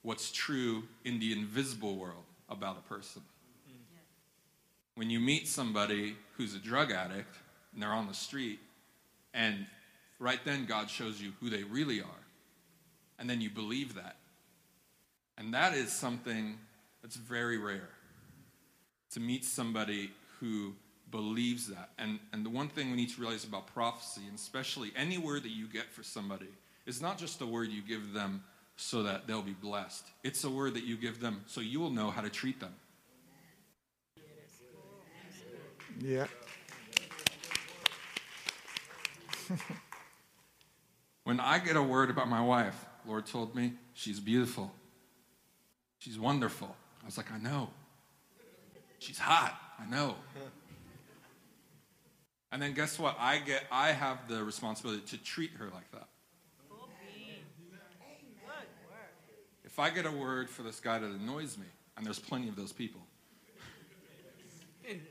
what's 0.01 0.31
true 0.31 0.83
in 1.05 1.19
the 1.19 1.31
invisible 1.31 1.95
world 1.95 2.23
about 2.49 2.77
a 2.77 2.89
person. 2.89 3.21
When 5.01 5.09
you 5.09 5.19
meet 5.19 5.47
somebody 5.47 6.15
who's 6.37 6.53
a 6.53 6.59
drug 6.59 6.91
addict 6.91 7.35
and 7.73 7.81
they're 7.81 7.89
on 7.89 8.05
the 8.05 8.13
street, 8.13 8.59
and 9.33 9.65
right 10.19 10.37
then 10.45 10.67
God 10.67 10.91
shows 10.91 11.19
you 11.19 11.33
who 11.39 11.49
they 11.49 11.63
really 11.63 12.01
are. 12.01 12.23
And 13.17 13.27
then 13.27 13.41
you 13.41 13.49
believe 13.49 13.95
that. 13.95 14.17
And 15.39 15.55
that 15.55 15.73
is 15.73 15.91
something 15.91 16.59
that's 17.01 17.15
very 17.15 17.57
rare 17.57 17.89
to 19.13 19.19
meet 19.19 19.43
somebody 19.43 20.11
who 20.39 20.75
believes 21.09 21.65
that. 21.69 21.89
And, 21.97 22.19
and 22.31 22.45
the 22.45 22.51
one 22.51 22.67
thing 22.67 22.91
we 22.91 22.97
need 22.97 23.09
to 23.09 23.21
realize 23.21 23.43
about 23.43 23.73
prophecy, 23.73 24.21
and 24.27 24.37
especially 24.37 24.91
any 24.95 25.17
word 25.17 25.41
that 25.41 25.49
you 25.49 25.65
get 25.65 25.91
for 25.91 26.03
somebody, 26.03 26.53
is 26.85 27.01
not 27.01 27.17
just 27.17 27.41
a 27.41 27.47
word 27.47 27.69
you 27.69 27.81
give 27.81 28.13
them 28.13 28.43
so 28.75 29.01
that 29.01 29.25
they'll 29.25 29.41
be 29.41 29.53
blessed. 29.53 30.05
It's 30.23 30.43
a 30.43 30.49
word 30.51 30.75
that 30.75 30.83
you 30.83 30.95
give 30.95 31.19
them 31.19 31.41
so 31.47 31.59
you 31.59 31.79
will 31.79 31.89
know 31.89 32.11
how 32.11 32.21
to 32.21 32.29
treat 32.29 32.59
them. 32.59 32.75
Yeah. 36.03 36.25
when 41.23 41.39
I 41.39 41.59
get 41.59 41.75
a 41.75 41.81
word 41.81 42.09
about 42.09 42.27
my 42.27 42.41
wife, 42.41 42.85
Lord 43.05 43.27
told 43.27 43.53
me 43.55 43.73
she's 43.93 44.19
beautiful. 44.19 44.71
She's 45.99 46.17
wonderful. 46.17 46.75
I 47.03 47.05
was 47.05 47.17
like, 47.17 47.31
I 47.31 47.37
know. 47.37 47.69
She's 48.97 49.19
hot. 49.19 49.55
I 49.79 49.85
know. 49.89 50.15
And 52.51 52.61
then 52.61 52.73
guess 52.73 52.99
what? 52.99 53.15
I 53.19 53.37
get 53.37 53.63
I 53.71 53.91
have 53.91 54.27
the 54.27 54.43
responsibility 54.43 55.01
to 55.07 55.17
treat 55.23 55.51
her 55.57 55.69
like 55.73 55.89
that. 55.91 56.07
If 59.63 59.79
I 59.79 59.89
get 59.89 60.05
a 60.05 60.11
word 60.11 60.49
for 60.49 60.63
this 60.63 60.81
guy 60.81 60.99
that 60.99 61.09
annoys 61.09 61.57
me, 61.57 61.67
and 61.95 62.05
there's 62.05 62.19
plenty 62.19 62.49
of 62.49 62.57
those 62.57 62.73
people, 62.73 62.99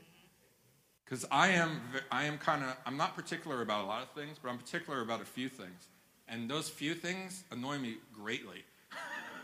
because 1.11 1.25
I 1.29 1.49
am 1.49 1.81
I 2.09 2.23
am 2.23 2.37
kind 2.37 2.63
of 2.63 2.73
I'm 2.85 2.95
not 2.95 3.17
particular 3.17 3.61
about 3.61 3.83
a 3.83 3.87
lot 3.87 4.01
of 4.01 4.09
things, 4.11 4.37
but 4.41 4.47
I'm 4.47 4.57
particular 4.57 5.01
about 5.01 5.19
a 5.19 5.25
few 5.25 5.49
things, 5.49 5.89
and 6.29 6.49
those 6.49 6.69
few 6.69 6.93
things 6.93 7.43
annoy 7.51 7.79
me 7.79 7.97
greatly, 8.15 8.63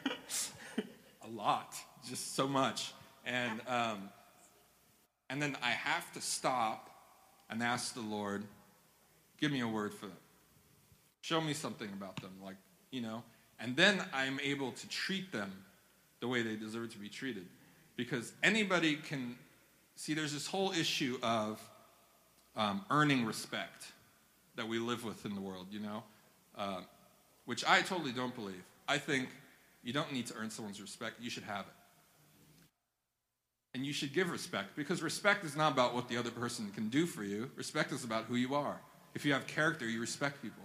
a 1.26 1.28
lot, 1.28 1.76
just 2.08 2.36
so 2.36 2.48
much, 2.48 2.94
and 3.26 3.60
um, 3.68 4.10
and 5.30 5.42
then 5.42 5.58
I 5.62 5.72
have 5.72 6.10
to 6.14 6.22
stop 6.22 6.90
and 7.50 7.62
ask 7.62 7.94
the 7.94 8.02
Lord, 8.02 8.46
give 9.38 9.52
me 9.52 9.60
a 9.60 9.68
word 9.68 9.94
for 9.94 10.06
them. 10.06 10.18
Show 11.20 11.42
me 11.42 11.54
something 11.54 11.90
about 11.90 12.16
them, 12.22 12.32
like, 12.42 12.56
you 12.92 13.02
know. 13.02 13.24
And 13.60 13.76
then 13.76 14.02
I'm 14.14 14.40
able 14.42 14.72
to 14.72 14.88
treat 14.88 15.34
them 15.34 15.52
the 16.22 16.30
way 16.30 16.44
they 16.44 16.56
deserve 16.56 16.94
to 16.94 16.98
be 16.98 17.10
treated. 17.10 17.46
Because 17.98 18.32
anybody 18.44 18.96
can 18.96 19.36
see, 19.98 20.14
there's 20.14 20.32
this 20.32 20.48
whole 20.48 20.72
issue 20.72 21.18
of 21.22 21.60
um, 22.56 22.86
earning 22.90 23.26
respect 23.26 23.88
that 24.56 24.68
we 24.68 24.80
live 24.80 25.04
with 25.04 25.26
in 25.26 25.36
the 25.36 25.42
world, 25.42 25.68
you 25.72 25.80
know, 25.80 26.04
uh, 26.58 26.82
which 27.46 27.66
I 27.66 27.82
totally 27.82 28.12
don't 28.12 28.34
believe. 28.34 28.64
I 28.88 28.98
think 28.98 29.28
you 29.84 29.94
don't 29.94 30.14
need 30.14 30.28
to 30.28 30.36
earn 30.36 30.50
someone's 30.50 30.82
respect, 30.82 31.16
you 31.20 31.30
should 31.30 31.44
have 31.44 31.66
it. 31.66 31.74
And 33.74 33.86
you 33.86 33.94
should 33.94 34.14
give 34.14 34.32
respect 34.32 34.76
because 34.76 35.04
respect 35.04 35.44
is 35.44 35.56
not 35.56 35.74
about 35.74 35.94
what 35.94 36.08
the 36.08 36.18
other 36.18 36.32
person 36.32 36.72
can 36.74 36.90
do 36.90 37.06
for 37.06 37.24
you. 37.24 37.52
Respect 37.56 37.92
is 37.92 38.04
about 38.04 38.26
who 38.26 38.36
you 38.36 38.56
are. 38.56 38.80
If 39.14 39.26
you 39.26 39.34
have 39.34 39.46
character, 39.46 39.88
you 39.88 40.00
respect 40.00 40.42
people. 40.42 40.64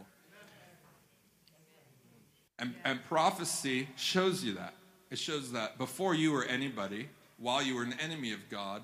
And, 2.59 2.75
and 2.85 3.03
prophecy 3.05 3.89
shows 3.97 4.45
you 4.45 4.55
that. 4.55 4.75
It 5.11 5.19
shows 5.19 5.53
that 5.53 5.79
before 5.79 6.15
you 6.15 6.33
were 6.33 6.45
anybody, 6.45 7.09
while 7.39 7.63
you 7.63 7.75
were 7.75 7.83
an 7.83 7.95
enemy 8.01 8.33
of 8.33 8.49
God, 8.49 8.83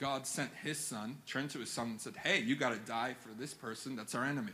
God 0.00 0.26
sent 0.26 0.50
his 0.62 0.78
son, 0.78 1.18
turned 1.26 1.50
to 1.50 1.58
his 1.58 1.70
son, 1.70 1.88
and 1.88 2.00
said, 2.00 2.16
Hey, 2.16 2.40
you 2.40 2.56
got 2.56 2.70
to 2.70 2.78
die 2.78 3.14
for 3.20 3.28
this 3.38 3.52
person 3.52 3.96
that's 3.96 4.14
our 4.14 4.24
enemy. 4.24 4.52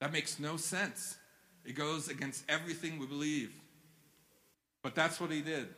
That 0.00 0.12
makes 0.12 0.40
no 0.40 0.56
sense. 0.56 1.16
It 1.64 1.74
goes 1.74 2.08
against 2.08 2.44
everything 2.48 2.98
we 2.98 3.06
believe. 3.06 3.52
But 4.82 4.96
that's 4.96 5.20
what 5.20 5.30
he 5.30 5.42
did. 5.42 5.68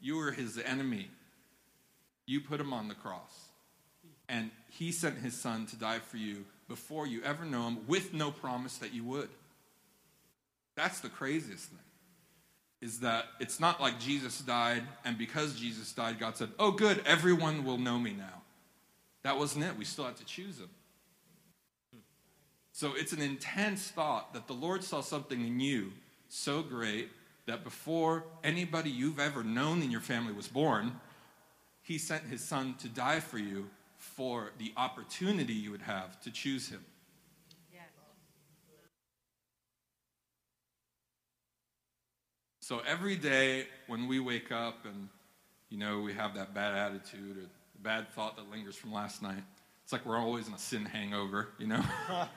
You 0.00 0.16
were 0.16 0.30
his 0.30 0.56
enemy. 0.56 1.10
You 2.26 2.40
put 2.40 2.60
him 2.60 2.72
on 2.72 2.86
the 2.86 2.94
cross. 2.94 3.48
And 4.28 4.52
he 4.68 4.92
sent 4.92 5.18
his 5.18 5.38
son 5.38 5.66
to 5.66 5.76
die 5.76 5.98
for 5.98 6.16
you 6.16 6.44
before 6.68 7.08
you 7.08 7.22
ever 7.24 7.44
know 7.44 7.66
him 7.66 7.78
with 7.88 8.14
no 8.14 8.30
promise 8.30 8.78
that 8.78 8.94
you 8.94 9.02
would. 9.04 9.28
That's 10.76 11.00
the 11.00 11.08
craziest 11.08 11.70
thing. 11.70 11.78
Is 12.80 13.00
that 13.00 13.26
it's 13.40 13.60
not 13.60 13.80
like 13.80 14.00
Jesus 14.00 14.40
died, 14.40 14.82
and 15.04 15.18
because 15.18 15.54
Jesus 15.54 15.92
died, 15.92 16.18
God 16.18 16.36
said, 16.36 16.48
Oh, 16.58 16.70
good, 16.70 17.02
everyone 17.04 17.64
will 17.64 17.76
know 17.76 17.98
me 17.98 18.12
now. 18.12 18.42
That 19.22 19.38
wasn't 19.38 19.64
it. 19.66 19.76
We 19.76 19.84
still 19.84 20.06
had 20.06 20.16
to 20.16 20.24
choose 20.24 20.58
him. 20.58 20.70
So 22.72 22.92
it's 22.96 23.12
an 23.12 23.20
intense 23.20 23.88
thought 23.88 24.32
that 24.32 24.46
the 24.46 24.54
Lord 24.54 24.82
saw 24.82 25.02
something 25.02 25.46
in 25.46 25.60
you 25.60 25.92
so 26.30 26.62
great 26.62 27.10
that 27.46 27.64
before 27.64 28.24
anybody 28.42 28.88
you've 28.88 29.18
ever 29.18 29.44
known 29.44 29.82
in 29.82 29.90
your 29.90 30.00
family 30.00 30.32
was 30.32 30.48
born, 30.48 30.98
he 31.82 31.98
sent 31.98 32.24
his 32.24 32.42
son 32.42 32.76
to 32.78 32.88
die 32.88 33.20
for 33.20 33.38
you 33.38 33.68
for 33.96 34.52
the 34.58 34.72
opportunity 34.76 35.52
you 35.52 35.70
would 35.70 35.82
have 35.82 36.20
to 36.22 36.30
choose 36.30 36.68
him. 36.68 36.84
So 42.70 42.80
every 42.86 43.16
day 43.16 43.66
when 43.88 44.06
we 44.06 44.20
wake 44.20 44.52
up 44.52 44.84
and, 44.84 45.08
you 45.70 45.78
know, 45.78 45.98
we 46.02 46.12
have 46.12 46.36
that 46.36 46.54
bad 46.54 46.72
attitude 46.76 47.36
or 47.36 47.40
the 47.40 47.48
bad 47.82 48.08
thought 48.12 48.36
that 48.36 48.48
lingers 48.48 48.76
from 48.76 48.92
last 48.92 49.22
night, 49.22 49.42
it's 49.82 49.92
like 49.92 50.06
we're 50.06 50.16
always 50.16 50.46
in 50.46 50.54
a 50.54 50.58
sin 50.58 50.84
hangover, 50.84 51.48
you 51.58 51.66
know? 51.66 51.82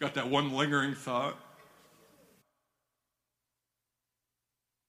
Got 0.00 0.14
that 0.14 0.28
one 0.28 0.52
lingering 0.52 0.96
thought. 0.96 1.36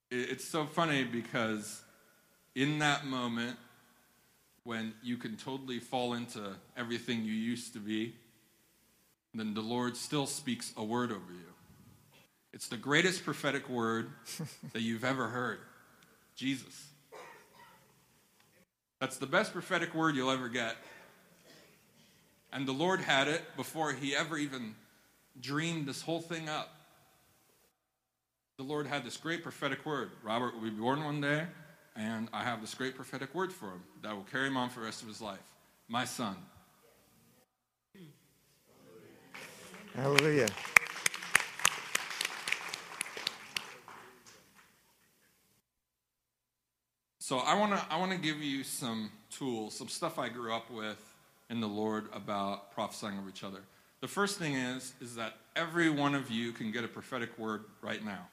It's 0.09 0.45
so 0.45 0.65
funny 0.65 1.03
because 1.03 1.83
in 2.55 2.79
that 2.79 3.05
moment 3.05 3.57
when 4.63 4.95
you 5.03 5.17
can 5.17 5.37
totally 5.37 5.77
fall 5.77 6.15
into 6.15 6.55
everything 6.75 7.23
you 7.23 7.33
used 7.33 7.73
to 7.73 7.79
be, 7.79 8.15
then 9.35 9.53
the 9.53 9.61
Lord 9.61 9.97
still 9.97 10.25
speaks 10.25 10.73
a 10.75 10.83
word 10.83 11.11
over 11.11 11.31
you. 11.31 11.52
It's 12.53 12.67
the 12.67 12.77
greatest 12.77 13.25
prophetic 13.25 13.67
word 13.67 14.11
that 14.73 14.81
you've 14.81 15.03
ever 15.03 15.27
heard 15.27 15.59
Jesus. 16.35 16.87
That's 18.99 19.17
the 19.17 19.27
best 19.27 19.51
prophetic 19.51 19.93
word 19.93 20.15
you'll 20.15 20.31
ever 20.31 20.47
get. 20.47 20.77
And 22.53 22.67
the 22.67 22.71
Lord 22.71 23.01
had 23.01 23.27
it 23.27 23.41
before 23.57 23.91
he 23.91 24.15
ever 24.15 24.37
even 24.37 24.75
dreamed 25.41 25.87
this 25.87 26.03
whole 26.03 26.21
thing 26.21 26.47
up. 26.47 26.69
The 28.57 28.63
Lord 28.63 28.85
had 28.85 29.03
this 29.03 29.17
great 29.17 29.41
prophetic 29.41 29.83
word 29.85 30.11
Robert 30.21 30.53
will 30.53 30.61
be 30.61 30.69
born 30.69 31.03
one 31.03 31.19
day, 31.19 31.47
and 31.95 32.29
I 32.31 32.43
have 32.43 32.61
this 32.61 32.75
great 32.75 32.95
prophetic 32.95 33.33
word 33.33 33.51
for 33.51 33.65
him 33.65 33.83
that 34.03 34.15
will 34.15 34.23
carry 34.31 34.47
him 34.47 34.57
on 34.57 34.69
for 34.69 34.79
the 34.81 34.85
rest 34.85 35.01
of 35.01 35.07
his 35.07 35.21
life. 35.21 35.41
My 35.87 36.05
son. 36.05 36.35
Hallelujah. 39.95 40.47
So 47.25 47.37
I 47.37 47.57
want 47.57 47.71
to 47.71 47.81
I 47.89 47.97
want 47.97 48.11
to 48.11 48.17
give 48.17 48.43
you 48.43 48.65
some 48.65 49.09
tools, 49.31 49.73
some 49.73 49.87
stuff 49.87 50.19
I 50.19 50.27
grew 50.27 50.53
up 50.53 50.69
with 50.69 51.01
in 51.49 51.61
the 51.61 51.69
Lord 51.69 52.09
about 52.11 52.73
prophesying 52.73 53.17
over 53.17 53.29
each 53.29 53.45
other. 53.45 53.61
The 54.01 54.09
first 54.09 54.39
thing 54.39 54.55
is 54.55 54.91
is 54.99 55.15
that 55.15 55.35
every 55.55 55.89
one 55.89 56.15
of 56.15 56.29
you 56.29 56.51
can 56.51 56.73
get 56.73 56.83
a 56.83 56.87
prophetic 56.89 57.39
word 57.39 57.63
right 57.81 58.03
now. 58.03 58.27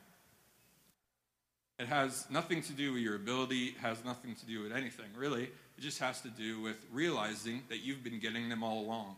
It 1.78 1.87
has 1.87 2.26
nothing 2.30 2.62
to 2.62 2.73
do 2.73 2.94
with 2.94 3.02
your 3.02 3.14
ability, 3.14 3.66
it 3.66 3.76
has 3.76 4.04
nothing 4.04 4.35
to 4.35 4.44
do 4.44 4.61
with 4.61 4.73
anything, 4.73 5.06
really. 5.16 5.44
It 5.44 5.80
just 5.80 6.00
has 6.00 6.20
to 6.23 6.28
do 6.28 6.61
with 6.61 6.85
realizing 6.92 7.62
that 7.68 7.85
you've 7.85 8.02
been 8.02 8.18
getting 8.18 8.49
them 8.49 8.64
all 8.64 8.80
along. 8.80 9.14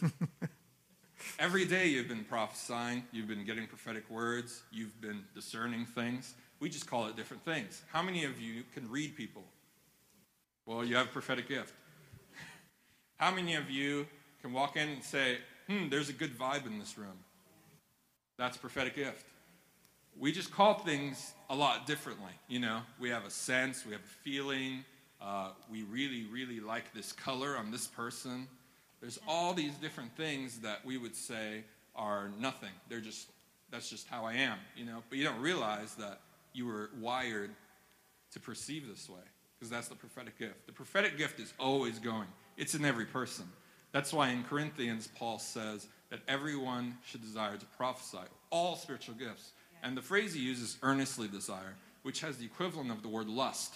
Every 1.38 1.66
day 1.66 1.88
you've 1.88 2.08
been 2.08 2.24
prophesying, 2.24 3.04
you've 3.12 3.28
been 3.28 3.44
getting 3.44 3.66
prophetic 3.66 4.08
words, 4.08 4.62
you've 4.72 4.98
been 5.02 5.24
discerning 5.34 5.84
things. 5.84 6.32
We 6.62 6.70
just 6.70 6.86
call 6.86 7.06
it 7.08 7.16
different 7.16 7.44
things. 7.44 7.82
How 7.92 8.02
many 8.02 8.24
of 8.24 8.40
you 8.40 8.62
can 8.72 8.88
read 8.90 9.16
people? 9.16 9.42
Well, 10.64 10.84
you 10.84 10.96
have 10.96 11.06
a 11.06 11.10
prophetic 11.10 11.48
gift. 11.48 11.74
How 13.16 13.34
many 13.34 13.56
of 13.56 13.68
you 13.68 14.06
can 14.40 14.52
walk 14.52 14.76
in 14.76 14.88
and 14.88 15.02
say, 15.02 15.38
hmm, 15.68 15.88
there's 15.88 16.08
a 16.08 16.12
good 16.12 16.38
vibe 16.38 16.66
in 16.66 16.78
this 16.78 16.96
room? 16.96 17.18
That's 18.38 18.56
prophetic 18.56 18.94
gift 18.94 19.26
we 20.18 20.32
just 20.32 20.52
call 20.52 20.74
things 20.74 21.32
a 21.50 21.54
lot 21.54 21.86
differently. 21.86 22.32
You 22.48 22.60
know, 22.60 22.80
we 23.00 23.08
have 23.10 23.24
a 23.24 23.30
sense, 23.30 23.84
we 23.86 23.92
have 23.92 24.00
a 24.00 24.24
feeling. 24.24 24.84
Uh, 25.20 25.50
we 25.70 25.84
really, 25.84 26.26
really 26.32 26.60
like 26.60 26.92
this 26.94 27.12
color 27.12 27.56
on 27.56 27.70
this 27.70 27.86
person. 27.86 28.48
There's 29.00 29.20
all 29.26 29.54
these 29.54 29.74
different 29.74 30.16
things 30.16 30.58
that 30.60 30.84
we 30.84 30.98
would 30.98 31.14
say 31.14 31.64
are 31.94 32.30
nothing. 32.40 32.70
They're 32.88 33.00
just, 33.00 33.28
that's 33.70 33.88
just 33.88 34.08
how 34.08 34.24
I 34.24 34.34
am, 34.34 34.58
you 34.76 34.84
know. 34.84 35.02
But 35.08 35.18
you 35.18 35.24
don't 35.24 35.40
realize 35.40 35.94
that 35.94 36.20
you 36.52 36.66
were 36.66 36.90
wired 37.00 37.50
to 38.32 38.40
perceive 38.40 38.88
this 38.88 39.08
way 39.08 39.20
because 39.58 39.70
that's 39.70 39.88
the 39.88 39.94
prophetic 39.94 40.38
gift. 40.38 40.66
The 40.66 40.72
prophetic 40.72 41.16
gift 41.16 41.38
is 41.38 41.52
always 41.58 41.98
going, 41.98 42.28
it's 42.56 42.74
in 42.74 42.84
every 42.84 43.06
person. 43.06 43.46
That's 43.92 44.12
why 44.12 44.30
in 44.30 44.42
Corinthians, 44.44 45.08
Paul 45.18 45.38
says 45.38 45.86
that 46.10 46.20
everyone 46.26 46.96
should 47.04 47.20
desire 47.20 47.56
to 47.56 47.66
prophesy, 47.76 48.24
all 48.50 48.76
spiritual 48.76 49.14
gifts. 49.14 49.52
And 49.82 49.96
the 49.96 50.02
phrase 50.02 50.34
he 50.34 50.40
uses, 50.40 50.78
earnestly 50.82 51.28
desire, 51.28 51.74
which 52.02 52.20
has 52.20 52.38
the 52.38 52.44
equivalent 52.44 52.90
of 52.90 53.02
the 53.02 53.08
word 53.08 53.28
lust. 53.28 53.74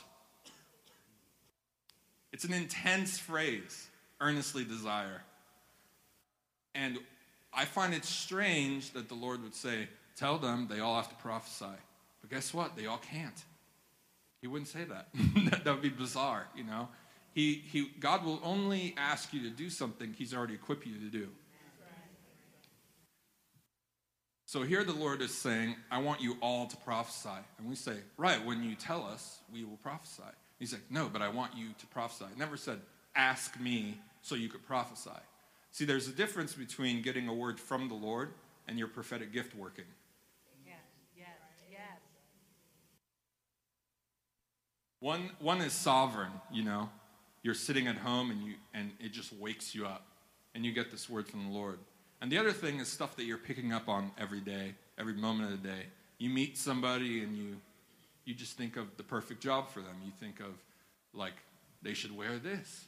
It's 2.32 2.44
an 2.44 2.52
intense 2.52 3.18
phrase, 3.18 3.88
earnestly 4.20 4.64
desire. 4.64 5.22
And 6.74 6.98
I 7.52 7.64
find 7.64 7.94
it 7.94 8.04
strange 8.04 8.92
that 8.92 9.08
the 9.08 9.14
Lord 9.14 9.42
would 9.42 9.54
say, 9.54 9.88
Tell 10.16 10.38
them 10.38 10.66
they 10.68 10.80
all 10.80 10.96
have 10.96 11.10
to 11.10 11.14
prophesy. 11.16 11.76
But 12.26 12.36
guess 12.36 12.52
what? 12.52 12.76
They 12.76 12.86
all 12.86 12.98
can't. 12.98 13.44
He 14.40 14.48
wouldn't 14.48 14.68
say 14.68 14.84
that. 14.84 15.08
that 15.64 15.72
would 15.72 15.82
be 15.82 15.88
bizarre, 15.88 16.46
you 16.56 16.64
know? 16.64 16.88
He, 17.32 17.62
he, 17.70 17.90
God 18.00 18.24
will 18.24 18.40
only 18.42 18.94
ask 18.96 19.32
you 19.32 19.42
to 19.42 19.50
do 19.50 19.68
something 19.68 20.14
He's 20.16 20.34
already 20.34 20.54
equipped 20.54 20.86
you 20.86 20.98
to 20.98 21.10
do. 21.10 21.28
So 24.48 24.62
here 24.62 24.84
the 24.84 24.92
Lord 24.92 25.20
is 25.22 25.34
saying, 25.34 25.74
I 25.90 25.98
want 25.98 26.20
you 26.20 26.36
all 26.40 26.66
to 26.66 26.76
prophesy. 26.78 27.28
And 27.58 27.68
we 27.68 27.74
say, 27.74 27.96
Right, 28.16 28.42
when 28.44 28.62
you 28.62 28.76
tell 28.76 29.04
us, 29.04 29.40
we 29.52 29.64
will 29.64 29.76
prophesy. 29.78 30.22
He's 30.58 30.72
like, 30.72 30.84
No, 30.88 31.10
but 31.12 31.20
I 31.20 31.28
want 31.28 31.56
you 31.56 31.70
to 31.76 31.86
prophesy. 31.88 32.24
I 32.24 32.38
never 32.38 32.56
said, 32.56 32.78
Ask 33.16 33.58
me 33.60 33.98
so 34.22 34.36
you 34.36 34.48
could 34.48 34.64
prophesy. 34.64 35.10
See, 35.72 35.84
there's 35.84 36.06
a 36.08 36.12
difference 36.12 36.54
between 36.54 37.02
getting 37.02 37.28
a 37.28 37.34
word 37.34 37.58
from 37.58 37.88
the 37.88 37.94
Lord 37.94 38.30
and 38.68 38.78
your 38.78 38.88
prophetic 38.88 39.32
gift 39.32 39.54
working. 39.54 39.84
Yes, 40.64 40.76
yes, 41.18 41.26
yes. 41.70 41.98
One, 45.00 45.30
one 45.40 45.60
is 45.60 45.72
sovereign, 45.72 46.32
you 46.52 46.64
know. 46.64 46.88
You're 47.42 47.54
sitting 47.54 47.86
at 47.86 47.96
home 47.96 48.30
and, 48.30 48.42
you, 48.42 48.54
and 48.74 48.90
it 48.98 49.12
just 49.12 49.32
wakes 49.32 49.74
you 49.74 49.86
up, 49.86 50.06
and 50.54 50.64
you 50.64 50.72
get 50.72 50.90
this 50.90 51.08
word 51.08 51.28
from 51.28 51.44
the 51.44 51.52
Lord. 51.52 51.78
And 52.20 52.32
the 52.32 52.38
other 52.38 52.52
thing 52.52 52.80
is 52.80 52.88
stuff 52.88 53.14
that 53.16 53.24
you're 53.24 53.38
picking 53.38 53.72
up 53.72 53.88
on 53.88 54.10
every 54.18 54.40
day, 54.40 54.74
every 54.98 55.12
moment 55.12 55.52
of 55.52 55.62
the 55.62 55.68
day. 55.68 55.84
You 56.18 56.30
meet 56.30 56.56
somebody 56.56 57.22
and 57.22 57.36
you, 57.36 57.56
you 58.24 58.34
just 58.34 58.56
think 58.56 58.76
of 58.76 58.96
the 58.96 59.02
perfect 59.02 59.42
job 59.42 59.68
for 59.68 59.80
them. 59.80 59.96
You 60.04 60.12
think 60.18 60.40
of, 60.40 60.54
like, 61.12 61.34
they 61.82 61.92
should 61.92 62.16
wear 62.16 62.38
this. 62.38 62.86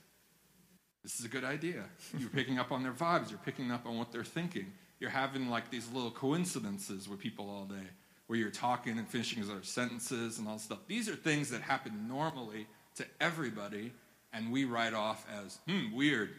This 1.05 1.21
is 1.21 1.27
a 1.27 1.29
good 1.29 1.45
idea. 1.45 1.85
You're 2.19 2.31
picking 2.31 2.59
up 2.59 2.73
on 2.73 2.83
their 2.83 2.93
vibes, 2.93 3.31
you're 3.31 3.39
picking 3.39 3.71
up 3.71 3.87
on 3.87 3.99
what 3.99 4.13
they're 4.13 4.25
thinking. 4.25 4.73
You're 4.99 5.11
having 5.11 5.49
like 5.49 5.71
these 5.71 5.89
little 5.93 6.11
coincidences 6.11 7.09
with 7.09 7.21
people 7.21 7.49
all 7.49 7.67
day 7.67 7.87
where 8.29 8.39
you're 8.39 8.51
talking 8.51 8.99
and 8.99 9.09
finishing 9.09 9.43
other 9.43 9.63
sentences 9.63 10.39
and 10.39 10.47
all 10.47 10.59
stuff. 10.59 10.79
These 10.87 11.09
are 11.09 11.17
things 11.17 11.51
that 11.51 11.63
happen 11.63 12.07
normally 12.07 12.67
to 12.97 13.07
everybody, 13.21 13.93
and 14.33 14.53
we 14.53 14.65
write 14.65 14.95
off 14.95 15.27
as, 15.45 15.59
hmm, 15.67 15.95
weird. 15.95 16.31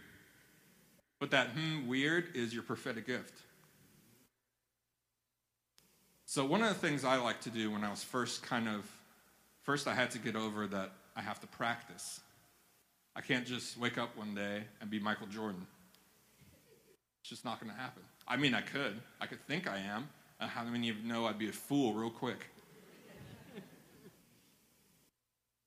But 1.20 1.32
that 1.32 1.48
hmm, 1.48 1.88
weird 1.88 2.36
is 2.36 2.54
your 2.54 2.64
prophetic 2.64 3.08
gift. 3.08 3.34
So, 6.26 6.46
one 6.46 6.62
of 6.62 6.70
the 6.70 6.76
things 6.76 7.04
I 7.04 7.18
like 7.18 7.42
to 7.42 7.50
do 7.50 7.72
when 7.72 7.84
I 7.84 7.90
was 7.90 8.04
first 8.04 8.44
kind 8.44 8.70
of, 8.70 8.86
first 9.64 9.88
I 9.88 9.96
had 9.96 10.12
to 10.12 10.20
get 10.20 10.36
over 10.36 10.68
that 10.68 10.92
I 11.16 11.22
have 11.22 11.40
to 11.42 11.48
practice. 11.48 12.20
I 13.16 13.22
can't 13.22 13.48
just 13.48 13.80
wake 13.80 13.98
up 13.98 14.16
one 14.16 14.36
day 14.36 14.64
and 14.80 14.92
be 14.92 15.00
Michael 15.00 15.26
Jordan. 15.26 15.66
It's 17.22 17.30
just 17.30 17.44
not 17.44 17.60
going 17.60 17.72
to 17.72 17.78
happen. 17.78 18.04
I 18.28 18.38
mean, 18.38 18.54
I 18.54 18.62
could. 18.62 19.02
I 19.20 19.26
could 19.26 19.44
think 19.48 19.68
I 19.68 19.80
am. 19.80 20.08
Uh, 20.40 20.48
how 20.48 20.64
many 20.64 20.90
of 20.90 20.98
you 20.98 21.08
know 21.08 21.26
I'd 21.26 21.38
be 21.38 21.50
a 21.50 21.54
fool 21.54 21.94
real 21.94 22.10
quick? 22.10 22.48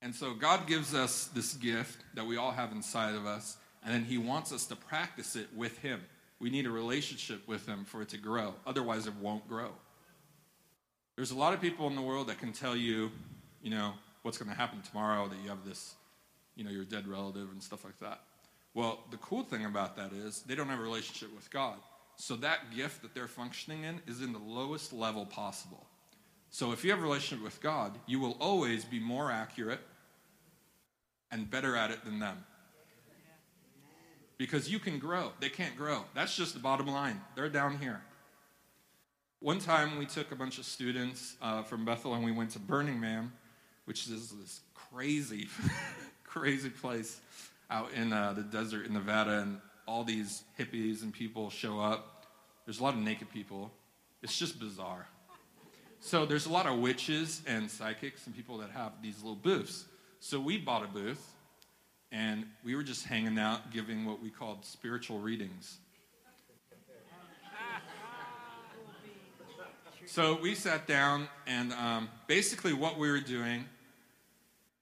and 0.00 0.14
so 0.14 0.32
God 0.32 0.66
gives 0.66 0.94
us 0.94 1.26
this 1.34 1.52
gift 1.54 2.02
that 2.14 2.26
we 2.26 2.38
all 2.38 2.52
have 2.52 2.72
inside 2.72 3.14
of 3.14 3.26
us, 3.26 3.58
and 3.84 3.92
then 3.92 4.04
He 4.04 4.16
wants 4.16 4.50
us 4.50 4.64
to 4.66 4.76
practice 4.76 5.36
it 5.36 5.48
with 5.54 5.78
Him. 5.78 6.00
We 6.40 6.48
need 6.48 6.66
a 6.66 6.70
relationship 6.70 7.46
with 7.46 7.66
Him 7.66 7.84
for 7.84 8.00
it 8.00 8.08
to 8.10 8.18
grow. 8.18 8.54
Otherwise, 8.66 9.06
it 9.06 9.14
won't 9.20 9.46
grow. 9.46 9.72
There's 11.16 11.32
a 11.32 11.36
lot 11.36 11.52
of 11.52 11.60
people 11.60 11.86
in 11.88 11.94
the 11.94 12.02
world 12.02 12.28
that 12.28 12.38
can 12.38 12.52
tell 12.52 12.74
you, 12.74 13.10
you 13.62 13.70
know, 13.70 13.92
what's 14.22 14.38
going 14.38 14.50
to 14.50 14.56
happen 14.56 14.80
tomorrow, 14.80 15.28
that 15.28 15.36
you 15.42 15.50
have 15.50 15.66
this, 15.66 15.94
you 16.56 16.64
know, 16.64 16.70
your 16.70 16.84
dead 16.84 17.06
relative 17.06 17.50
and 17.50 17.62
stuff 17.62 17.84
like 17.84 17.98
that. 18.00 18.20
Well, 18.72 19.00
the 19.10 19.18
cool 19.18 19.42
thing 19.42 19.66
about 19.66 19.96
that 19.96 20.12
is 20.12 20.42
they 20.42 20.54
don't 20.54 20.68
have 20.68 20.80
a 20.80 20.82
relationship 20.82 21.34
with 21.34 21.50
God. 21.50 21.76
So 22.22 22.36
that 22.36 22.72
gift 22.72 23.02
that 23.02 23.16
they're 23.16 23.26
functioning 23.26 23.82
in 23.82 24.00
is 24.06 24.22
in 24.22 24.32
the 24.32 24.38
lowest 24.38 24.92
level 24.92 25.26
possible. 25.26 25.84
So 26.50 26.70
if 26.70 26.84
you 26.84 26.92
have 26.92 27.00
a 27.00 27.02
relationship 27.02 27.42
with 27.42 27.60
God, 27.60 27.98
you 28.06 28.20
will 28.20 28.36
always 28.38 28.84
be 28.84 29.00
more 29.00 29.32
accurate 29.32 29.80
and 31.32 31.50
better 31.50 31.74
at 31.74 31.90
it 31.90 32.04
than 32.04 32.20
them. 32.20 32.44
Because 34.38 34.70
you 34.70 34.78
can 34.78 35.00
grow. 35.00 35.32
They 35.40 35.48
can't 35.48 35.76
grow. 35.76 36.04
That's 36.14 36.36
just 36.36 36.54
the 36.54 36.60
bottom 36.60 36.86
line. 36.86 37.20
They're 37.34 37.48
down 37.48 37.78
here. 37.78 38.00
One 39.40 39.58
time 39.58 39.98
we 39.98 40.06
took 40.06 40.30
a 40.30 40.36
bunch 40.36 40.58
of 40.58 40.64
students 40.64 41.34
uh, 41.42 41.64
from 41.64 41.84
Bethel 41.84 42.14
and 42.14 42.24
we 42.24 42.30
went 42.30 42.50
to 42.50 42.60
Burning 42.60 43.00
Man, 43.00 43.32
which 43.86 44.06
is 44.06 44.30
this 44.30 44.60
crazy, 44.74 45.48
crazy 46.24 46.70
place 46.70 47.20
out 47.68 47.90
in 47.94 48.12
uh, 48.12 48.32
the 48.32 48.44
desert 48.44 48.86
in 48.86 48.92
Nevada, 48.92 49.40
and 49.40 49.60
all 49.88 50.04
these 50.04 50.44
hippies 50.56 51.02
and 51.02 51.12
people 51.12 51.50
show 51.50 51.80
up. 51.80 52.11
There's 52.64 52.80
a 52.80 52.82
lot 52.82 52.94
of 52.94 53.00
naked 53.00 53.30
people. 53.30 53.72
It's 54.22 54.38
just 54.38 54.60
bizarre. 54.60 55.06
So 56.00 56.26
there's 56.26 56.46
a 56.46 56.52
lot 56.52 56.66
of 56.66 56.78
witches 56.78 57.42
and 57.46 57.70
psychics 57.70 58.26
and 58.26 58.34
people 58.34 58.58
that 58.58 58.70
have 58.70 58.92
these 59.02 59.18
little 59.18 59.36
booths. 59.36 59.84
So 60.20 60.40
we 60.40 60.58
bought 60.58 60.84
a 60.84 60.88
booth, 60.88 61.32
and 62.10 62.44
we 62.64 62.74
were 62.74 62.82
just 62.82 63.06
hanging 63.06 63.38
out, 63.38 63.72
giving 63.72 64.04
what 64.04 64.22
we 64.22 64.30
called 64.30 64.64
spiritual 64.64 65.18
readings. 65.18 65.78
So 70.06 70.38
we 70.40 70.54
sat 70.54 70.86
down, 70.86 71.28
and 71.46 71.72
um, 71.72 72.08
basically 72.26 72.72
what 72.72 72.98
we 72.98 73.10
were 73.10 73.20
doing, 73.20 73.64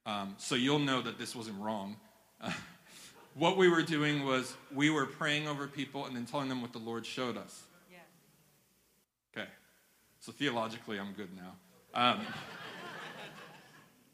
um, 0.07 0.35
so 0.39 0.55
you'll 0.55 0.79
know 0.79 1.03
that 1.03 1.19
this 1.19 1.37
wasn't 1.37 1.61
wrong. 1.61 1.97
What 3.35 3.57
we 3.57 3.69
were 3.69 3.83
doing 3.83 4.25
was 4.25 4.55
we 4.75 4.91
were 4.91 5.07
praying 5.07 5.47
over 5.47 5.69
people 5.69 6.05
and 6.05 6.17
then 6.17 6.27
telling 6.27 6.49
them 6.49 6.61
what 6.61 6.73
the 6.73 6.81
Lord 6.81 7.07
showed 7.07 7.37
us. 7.37 7.63
So 10.21 10.33
theologically, 10.33 10.99
I'm 10.99 11.13
good 11.13 11.31
now. 11.35 11.55
Um, 11.95 12.21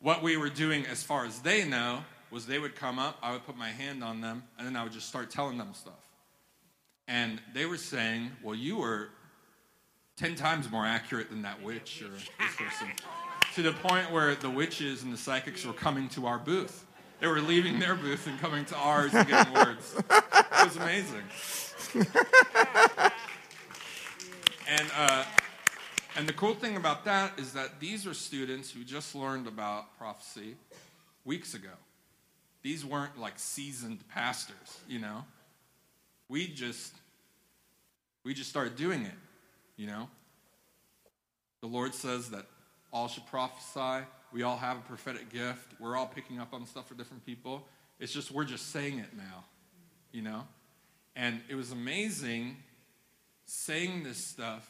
what 0.01 0.23
we 0.23 0.37
were 0.37 0.49
doing, 0.49 0.87
as 0.87 1.03
far 1.03 1.25
as 1.25 1.41
they 1.41 1.65
know, 1.65 2.05
was 2.31 2.47
they 2.47 2.61
would 2.61 2.77
come 2.77 2.99
up, 3.01 3.19
I 3.23 3.33
would 3.33 3.45
put 3.45 3.57
my 3.57 3.71
hand 3.71 4.05
on 4.05 4.21
them, 4.21 4.45
and 4.57 4.67
then 4.67 4.77
I 4.77 4.85
would 4.85 4.93
just 4.93 5.09
start 5.09 5.31
telling 5.31 5.59
them 5.59 5.71
stuff. 5.75 5.95
And 7.09 7.41
they 7.55 7.67
were 7.67 7.77
saying, 7.77 8.31
Well, 8.43 8.55
you 8.55 8.77
were 8.77 9.09
10 10.17 10.37
times 10.37 10.71
more 10.71 10.87
accurate 10.87 11.29
than 11.29 11.43
that 11.43 11.61
witch 11.61 12.03
or 12.03 12.09
this 12.09 12.57
person. 12.57 12.89
to 13.55 13.63
the 13.63 13.73
point 13.73 14.11
where 14.13 14.35
the 14.37 14.51
witches 14.51 15.03
and 15.03 15.13
the 15.13 15.17
psychics 15.19 15.65
were 15.67 15.73
coming 15.73 16.09
to 16.11 16.27
our 16.27 16.39
booth. 16.39 16.87
They 17.21 17.27
were 17.27 17.41
leaving 17.41 17.79
their 17.81 17.97
booth 17.97 18.27
and 18.27 18.39
coming 18.39 18.65
to 18.67 18.77
ours 18.77 19.13
and 19.13 19.27
getting 19.29 19.55
words. 19.55 19.95
It 20.09 20.65
was 20.65 20.77
amazing. 20.77 21.23
And, 24.69 24.91
uh, 24.97 25.25
and 26.17 26.29
the 26.29 26.33
cool 26.33 26.55
thing 26.55 26.77
about 26.77 27.05
that 27.05 27.39
is 27.39 27.53
that 27.53 27.81
these 27.81 28.07
are 28.07 28.15
students 28.15 28.71
who 28.71 28.85
just 28.85 29.15
learned 29.15 29.47
about 29.47 29.97
prophecy 29.99 30.57
weeks 31.25 31.55
ago. 31.55 31.69
These 32.63 32.85
weren't 32.85 33.19
like 33.19 33.39
seasoned 33.39 34.07
pastors, 34.09 34.81
you 34.89 34.99
know. 34.99 35.25
We 36.29 36.49
just 36.49 36.93
we 38.25 38.35
just 38.35 38.51
started 38.51 38.77
doing 38.77 39.03
it, 39.03 39.15
you 39.77 39.87
know. 39.87 40.09
The 41.61 41.69
Lord 41.69 41.95
says 41.95 42.31
that 42.31 42.47
all 42.93 43.09
should 43.09 43.27
prophesy. 43.27 44.05
We 44.33 44.43
all 44.43 44.57
have 44.57 44.79
a 44.79 44.83
prophetic 44.83 45.31
gift. 45.31 45.75
We're 45.79 45.97
all 45.97 46.07
picking 46.07 46.41
up 46.41 46.53
on 46.53 46.67
stuff 46.67 46.89
for 46.89 46.95
different 46.95 47.25
people. 47.25 47.67
It's 48.01 48.13
just 48.13 48.31
we're 48.31 48.45
just 48.45 48.73
saying 48.73 48.99
it 48.99 49.17
now, 49.17 49.45
you 50.13 50.23
know? 50.23 50.45
And 51.15 51.41
it 51.49 51.55
was 51.55 51.73
amazing 51.73 52.57
saying 53.45 54.03
this 54.03 54.19
stuff 54.19 54.69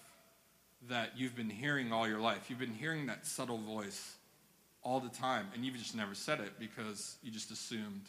that 0.89 1.13
you've 1.17 1.37
been 1.37 1.51
hearing 1.51 1.93
all 1.93 2.09
your 2.09 2.21
life. 2.21 2.49
You've 2.49 2.59
been 2.59 2.75
hearing 2.75 3.07
that 3.07 3.27
subtle 3.27 3.59
voice 3.59 4.17
all 4.83 5.01
the 5.01 5.09
time, 5.09 5.47
and 5.55 5.65
you've 5.65 5.77
just 5.77 5.97
never 5.97 6.15
said 6.15 6.41
it 6.41 6.59
because 6.59 7.17
you 7.23 7.31
just 7.31 7.51
assumed, 7.51 8.03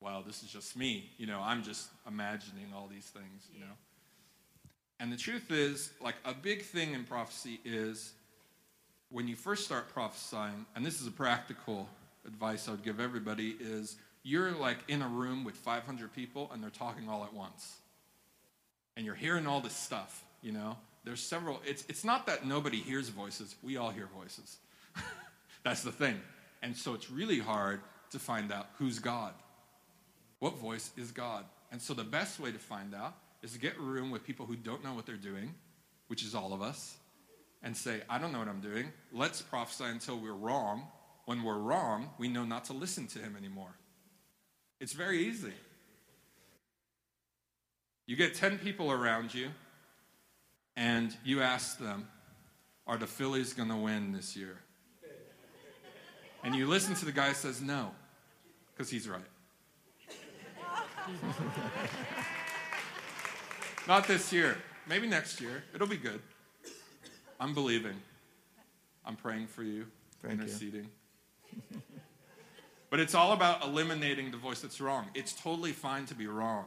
well, 0.00 0.22
this 0.26 0.42
is 0.42 0.50
just 0.50 0.76
me. 0.76 1.10
You 1.16 1.26
know, 1.26 1.40
I'm 1.42 1.62
just 1.62 1.88
imagining 2.06 2.66
all 2.74 2.88
these 2.90 3.06
things, 3.06 3.48
you 3.52 3.60
know? 3.60 3.72
And 4.98 5.12
the 5.12 5.16
truth 5.16 5.50
is, 5.50 5.90
like, 6.00 6.16
a 6.24 6.34
big 6.34 6.62
thing 6.62 6.92
in 6.94 7.04
prophecy 7.04 7.58
is 7.64 8.12
when 9.10 9.26
you 9.26 9.36
first 9.36 9.64
start 9.64 9.88
prophesying, 9.92 10.66
and 10.76 10.84
this 10.84 11.00
is 11.00 11.06
a 11.06 11.10
practical 11.10 11.88
advice 12.26 12.68
I 12.68 12.72
would 12.72 12.84
give 12.84 13.00
everybody, 13.00 13.56
is 13.58 13.96
you're 14.22 14.52
like 14.52 14.78
in 14.88 15.02
a 15.02 15.08
room 15.08 15.44
with 15.44 15.54
500 15.54 16.12
people 16.12 16.50
and 16.52 16.62
they're 16.62 16.70
talking 16.70 17.08
all 17.08 17.24
at 17.24 17.32
once. 17.32 17.76
And 18.96 19.06
you're 19.06 19.14
hearing 19.14 19.46
all 19.46 19.60
this 19.60 19.74
stuff, 19.74 20.24
you 20.42 20.52
know? 20.52 20.76
There's 21.04 21.20
several, 21.20 21.60
it's, 21.64 21.84
it's 21.88 22.04
not 22.04 22.26
that 22.26 22.46
nobody 22.46 22.78
hears 22.78 23.08
voices, 23.08 23.54
we 23.62 23.76
all 23.76 23.90
hear 23.90 24.08
voices. 24.14 24.58
That's 25.64 25.82
the 25.82 25.92
thing. 25.92 26.20
And 26.62 26.76
so 26.76 26.94
it's 26.94 27.10
really 27.10 27.38
hard 27.38 27.80
to 28.10 28.18
find 28.18 28.52
out 28.52 28.68
who's 28.78 28.98
God. 28.98 29.32
What 30.40 30.58
voice 30.58 30.90
is 30.96 31.10
God? 31.10 31.44
And 31.72 31.80
so 31.80 31.94
the 31.94 32.04
best 32.04 32.40
way 32.40 32.52
to 32.52 32.58
find 32.58 32.94
out 32.94 33.14
is 33.42 33.52
to 33.52 33.58
get 33.58 33.76
a 33.76 33.80
room 33.80 34.10
with 34.10 34.24
people 34.24 34.46
who 34.46 34.56
don't 34.56 34.84
know 34.84 34.92
what 34.92 35.06
they're 35.06 35.16
doing, 35.16 35.54
which 36.08 36.22
is 36.22 36.34
all 36.34 36.52
of 36.52 36.60
us, 36.60 36.96
and 37.62 37.76
say, 37.76 38.00
I 38.08 38.18
don't 38.18 38.32
know 38.32 38.38
what 38.38 38.48
I'm 38.48 38.60
doing. 38.60 38.92
Let's 39.12 39.40
prophesy 39.42 39.84
until 39.84 40.18
we're 40.18 40.32
wrong. 40.32 40.86
When 41.26 41.42
we're 41.42 41.58
wrong, 41.58 42.10
we 42.18 42.28
know 42.28 42.44
not 42.44 42.64
to 42.66 42.72
listen 42.72 43.06
to 43.08 43.18
him 43.18 43.36
anymore. 43.38 43.74
It's 44.80 44.94
very 44.94 45.26
easy. 45.26 45.52
You 48.06 48.16
get 48.16 48.34
10 48.34 48.58
people 48.58 48.90
around 48.90 49.32
you, 49.32 49.50
and 50.80 51.14
you 51.22 51.42
ask 51.42 51.78
them, 51.78 52.08
Are 52.86 52.96
the 52.96 53.06
Phillies 53.06 53.52
going 53.52 53.68
to 53.68 53.76
win 53.76 54.12
this 54.12 54.34
year? 54.34 54.56
And 56.42 56.54
you 56.54 56.66
listen 56.66 56.94
to 56.94 57.04
the 57.04 57.12
guy 57.12 57.28
who 57.28 57.34
says 57.34 57.60
no, 57.60 57.90
because 58.72 58.90
he's 58.90 59.06
right. 59.06 59.20
Not 63.86 64.08
this 64.08 64.32
year. 64.32 64.56
Maybe 64.88 65.06
next 65.06 65.38
year. 65.40 65.62
It'll 65.74 65.86
be 65.86 65.98
good. 65.98 66.22
I'm 67.38 67.52
believing. 67.52 67.96
I'm 69.04 69.16
praying 69.16 69.48
for 69.48 69.62
you, 69.62 69.86
Thank 70.22 70.38
you. 70.38 70.40
interceding. 70.44 70.88
but 72.88 73.00
it's 73.00 73.14
all 73.14 73.32
about 73.32 73.64
eliminating 73.64 74.30
the 74.30 74.38
voice 74.38 74.60
that's 74.62 74.80
wrong. 74.80 75.08
It's 75.14 75.34
totally 75.34 75.72
fine 75.72 76.06
to 76.06 76.14
be 76.14 76.26
wrong. 76.26 76.64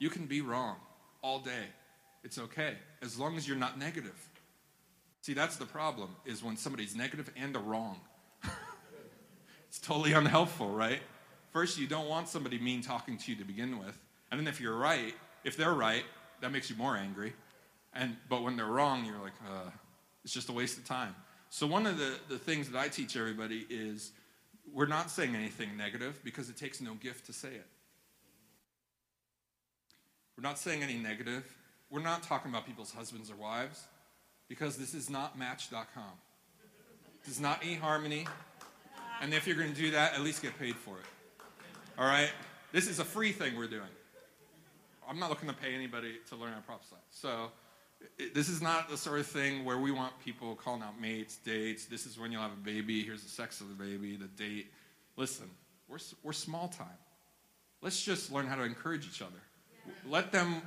You 0.00 0.10
can 0.10 0.26
be 0.26 0.40
wrong 0.40 0.76
all 1.22 1.38
day. 1.38 1.66
It's 2.24 2.38
okay, 2.38 2.74
as 3.02 3.18
long 3.18 3.36
as 3.36 3.46
you're 3.46 3.56
not 3.56 3.78
negative. 3.78 4.16
See, 5.20 5.34
that's 5.34 5.56
the 5.56 5.66
problem, 5.66 6.16
is 6.24 6.42
when 6.42 6.56
somebody's 6.56 6.96
negative 6.96 7.30
and 7.36 7.54
they're 7.54 7.62
wrong. 7.62 8.00
it's 9.68 9.78
totally 9.78 10.12
unhelpful, 10.12 10.70
right? 10.70 11.00
First, 11.52 11.78
you 11.78 11.86
don't 11.86 12.08
want 12.08 12.28
somebody 12.28 12.58
mean 12.58 12.82
talking 12.82 13.16
to 13.18 13.30
you 13.30 13.38
to 13.38 13.44
begin 13.44 13.78
with. 13.78 13.98
And 14.30 14.40
then 14.40 14.48
if 14.48 14.60
you're 14.60 14.76
right, 14.76 15.14
if 15.44 15.56
they're 15.56 15.74
right, 15.74 16.04
that 16.40 16.50
makes 16.50 16.68
you 16.68 16.76
more 16.76 16.96
angry. 16.96 17.32
And 17.94 18.16
but 18.28 18.42
when 18.42 18.56
they're 18.56 18.66
wrong, 18.66 19.04
you're 19.04 19.20
like, 19.20 19.34
uh, 19.46 19.70
it's 20.24 20.32
just 20.32 20.48
a 20.48 20.52
waste 20.52 20.78
of 20.78 20.84
time. 20.84 21.14
So 21.50 21.66
one 21.66 21.86
of 21.86 21.98
the, 21.98 22.14
the 22.28 22.38
things 22.38 22.68
that 22.70 22.78
I 22.78 22.88
teach 22.88 23.16
everybody 23.16 23.66
is 23.70 24.10
we're 24.72 24.86
not 24.86 25.10
saying 25.10 25.36
anything 25.36 25.76
negative 25.76 26.20
because 26.24 26.48
it 26.48 26.56
takes 26.56 26.80
no 26.80 26.94
gift 26.94 27.26
to 27.26 27.32
say 27.32 27.50
it. 27.50 27.66
We're 30.36 30.42
not 30.42 30.58
saying 30.58 30.82
any 30.82 30.94
negative. 30.94 31.44
We're 31.90 32.02
not 32.02 32.22
talking 32.22 32.50
about 32.50 32.66
people's 32.66 32.92
husbands 32.92 33.30
or 33.30 33.36
wives 33.36 33.84
because 34.48 34.76
this 34.76 34.94
is 34.94 35.08
not 35.08 35.38
Match.com. 35.38 36.04
This 37.24 37.34
is 37.34 37.40
not 37.40 37.62
eHarmony. 37.62 38.26
And 39.22 39.32
if 39.32 39.46
you're 39.46 39.56
going 39.56 39.72
to 39.72 39.80
do 39.80 39.92
that, 39.92 40.14
at 40.14 40.20
least 40.20 40.42
get 40.42 40.58
paid 40.58 40.76
for 40.76 40.98
it. 40.98 41.06
All 41.98 42.06
right? 42.06 42.30
This 42.72 42.88
is 42.88 42.98
a 42.98 43.04
free 43.04 43.32
thing 43.32 43.56
we're 43.56 43.68
doing. 43.68 43.82
I'm 45.08 45.18
not 45.18 45.30
looking 45.30 45.48
to 45.48 45.54
pay 45.54 45.74
anybody 45.74 46.16
to 46.30 46.36
learn 46.36 46.50
how 46.50 46.58
to 46.58 46.62
prophesy. 46.62 46.96
So 47.10 47.50
it, 48.18 48.34
this 48.34 48.48
is 48.48 48.60
not 48.60 48.88
the 48.88 48.96
sort 48.96 49.20
of 49.20 49.26
thing 49.26 49.64
where 49.64 49.78
we 49.78 49.90
want 49.90 50.12
people 50.24 50.54
calling 50.54 50.82
out 50.82 51.00
mates, 51.00 51.36
dates. 51.36 51.86
This 51.86 52.06
is 52.06 52.18
when 52.18 52.32
you'll 52.32 52.42
have 52.42 52.52
a 52.52 52.64
baby. 52.64 53.02
Here's 53.02 53.22
the 53.22 53.28
sex 53.28 53.60
of 53.60 53.68
the 53.68 53.74
baby, 53.74 54.16
the 54.16 54.26
date. 54.26 54.72
Listen, 55.16 55.48
we're, 55.88 55.98
we're 56.22 56.32
small 56.32 56.68
time. 56.68 56.86
Let's 57.80 58.02
just 58.02 58.32
learn 58.32 58.46
how 58.46 58.56
to 58.56 58.62
encourage 58.62 59.06
each 59.06 59.22
other. 59.22 59.32
Let 60.08 60.32
them, 60.32 60.62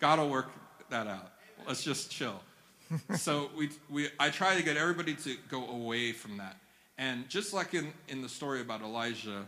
God 0.00 0.18
will 0.18 0.28
work 0.28 0.50
that 0.90 1.06
out. 1.06 1.32
Let's 1.66 1.82
just 1.82 2.10
chill. 2.10 2.40
so 3.16 3.50
we, 3.56 3.70
we, 3.90 4.08
I 4.18 4.30
try 4.30 4.56
to 4.56 4.62
get 4.62 4.76
everybody 4.76 5.14
to 5.14 5.36
go 5.48 5.66
away 5.68 6.12
from 6.12 6.36
that. 6.38 6.56
And 6.96 7.28
just 7.28 7.52
like 7.52 7.74
in, 7.74 7.92
in 8.08 8.22
the 8.22 8.28
story 8.28 8.60
about 8.60 8.80
Elijah, 8.80 9.46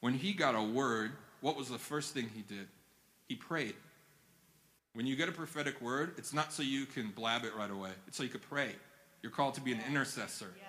when 0.00 0.14
he 0.14 0.32
got 0.32 0.54
a 0.54 0.62
word, 0.62 1.12
what 1.40 1.56
was 1.56 1.68
the 1.68 1.78
first 1.78 2.14
thing 2.14 2.30
he 2.34 2.42
did? 2.42 2.68
He 3.28 3.34
prayed. 3.34 3.74
When 4.94 5.06
you 5.06 5.16
get 5.16 5.28
a 5.28 5.32
prophetic 5.32 5.80
word, 5.82 6.14
it's 6.16 6.32
not 6.32 6.52
so 6.52 6.62
you 6.62 6.86
can 6.86 7.10
blab 7.10 7.44
it 7.44 7.54
right 7.54 7.70
away, 7.70 7.90
it's 8.06 8.16
so 8.16 8.22
you 8.22 8.28
could 8.28 8.48
pray. 8.48 8.70
You're 9.22 9.32
called 9.32 9.54
to 9.54 9.60
be 9.60 9.72
an 9.72 9.80
intercessor. 9.88 10.52
Yes. 10.56 10.66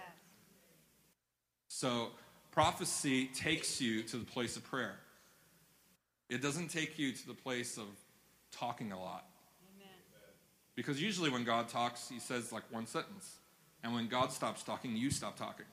So 1.68 2.10
prophecy 2.52 3.28
takes 3.28 3.80
you 3.80 4.02
to 4.04 4.18
the 4.18 4.26
place 4.26 4.58
of 4.58 4.64
prayer. 4.64 4.96
It 6.30 6.42
doesn't 6.42 6.70
take 6.70 6.98
you 6.98 7.14
to 7.14 7.28
the 7.28 7.34
place 7.34 7.78
of 7.78 7.86
talking 8.52 8.92
a 8.92 9.00
lot. 9.00 9.26
Amen. 9.76 9.90
Because 10.76 11.02
usually 11.02 11.30
when 11.30 11.44
God 11.44 11.70
talks, 11.70 12.10
he 12.10 12.20
says 12.20 12.52
like 12.52 12.64
one 12.72 12.88
sentence. 12.88 13.38
And 13.84 13.94
when 13.94 14.08
God 14.08 14.32
stops 14.32 14.64
talking, 14.64 14.96
you 14.96 15.12
stop 15.12 15.38
talking. 15.38 15.66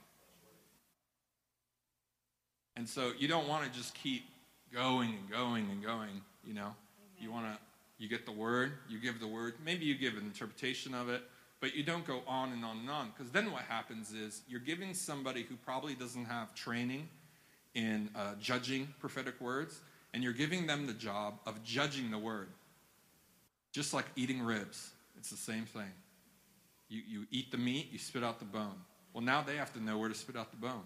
And 2.76 2.88
so 2.88 3.12
you 3.18 3.28
don't 3.28 3.48
want 3.48 3.64
to 3.64 3.70
just 3.76 3.94
keep 3.94 4.24
going 4.72 5.10
and 5.10 5.30
going 5.30 5.70
and 5.70 5.82
going, 5.82 6.22
you 6.44 6.54
know. 6.54 6.74
You 7.20 7.30
want 7.30 7.46
to 7.46 7.58
you 7.98 8.08
get 8.08 8.26
the 8.26 8.32
word, 8.32 8.72
you 8.88 8.98
give 8.98 9.20
the 9.20 9.26
word, 9.26 9.54
maybe 9.64 9.84
you 9.84 9.94
give 9.96 10.14
an 10.14 10.24
interpretation 10.24 10.94
of 10.94 11.08
it, 11.08 11.22
but 11.60 11.74
you 11.74 11.84
don't 11.84 12.04
go 12.04 12.22
on 12.26 12.52
and 12.52 12.64
on 12.64 12.78
and 12.78 12.90
on 12.90 13.12
because 13.16 13.32
then 13.32 13.52
what 13.52 13.62
happens 13.62 14.12
is 14.12 14.42
you're 14.48 14.60
giving 14.60 14.92
somebody 14.92 15.42
who 15.42 15.56
probably 15.56 15.94
doesn't 15.94 16.24
have 16.24 16.54
training 16.54 17.08
in 17.74 18.10
uh, 18.14 18.34
judging 18.40 18.88
prophetic 19.00 19.40
words, 19.40 19.80
and 20.12 20.22
you're 20.22 20.32
giving 20.32 20.66
them 20.66 20.86
the 20.86 20.92
job 20.92 21.38
of 21.46 21.62
judging 21.64 22.10
the 22.10 22.18
word. 22.18 22.48
Just 23.74 23.92
like 23.92 24.06
eating 24.14 24.40
ribs, 24.40 24.92
it's 25.18 25.30
the 25.30 25.36
same 25.36 25.64
thing. 25.64 25.90
You, 26.88 27.02
you 27.08 27.26
eat 27.32 27.50
the 27.50 27.58
meat, 27.58 27.88
you 27.90 27.98
spit 27.98 28.22
out 28.22 28.38
the 28.38 28.44
bone. 28.44 28.76
Well, 29.12 29.24
now 29.24 29.42
they 29.42 29.56
have 29.56 29.72
to 29.72 29.82
know 29.82 29.98
where 29.98 30.08
to 30.08 30.14
spit 30.14 30.36
out 30.36 30.52
the 30.52 30.56
bone. 30.56 30.84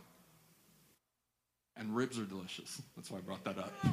And 1.77 1.95
ribs 1.95 2.19
are 2.19 2.25
delicious. 2.25 2.81
That's 2.97 3.11
why 3.11 3.19
I 3.19 3.21
brought 3.21 3.45
that 3.45 3.59
up. 3.59 3.71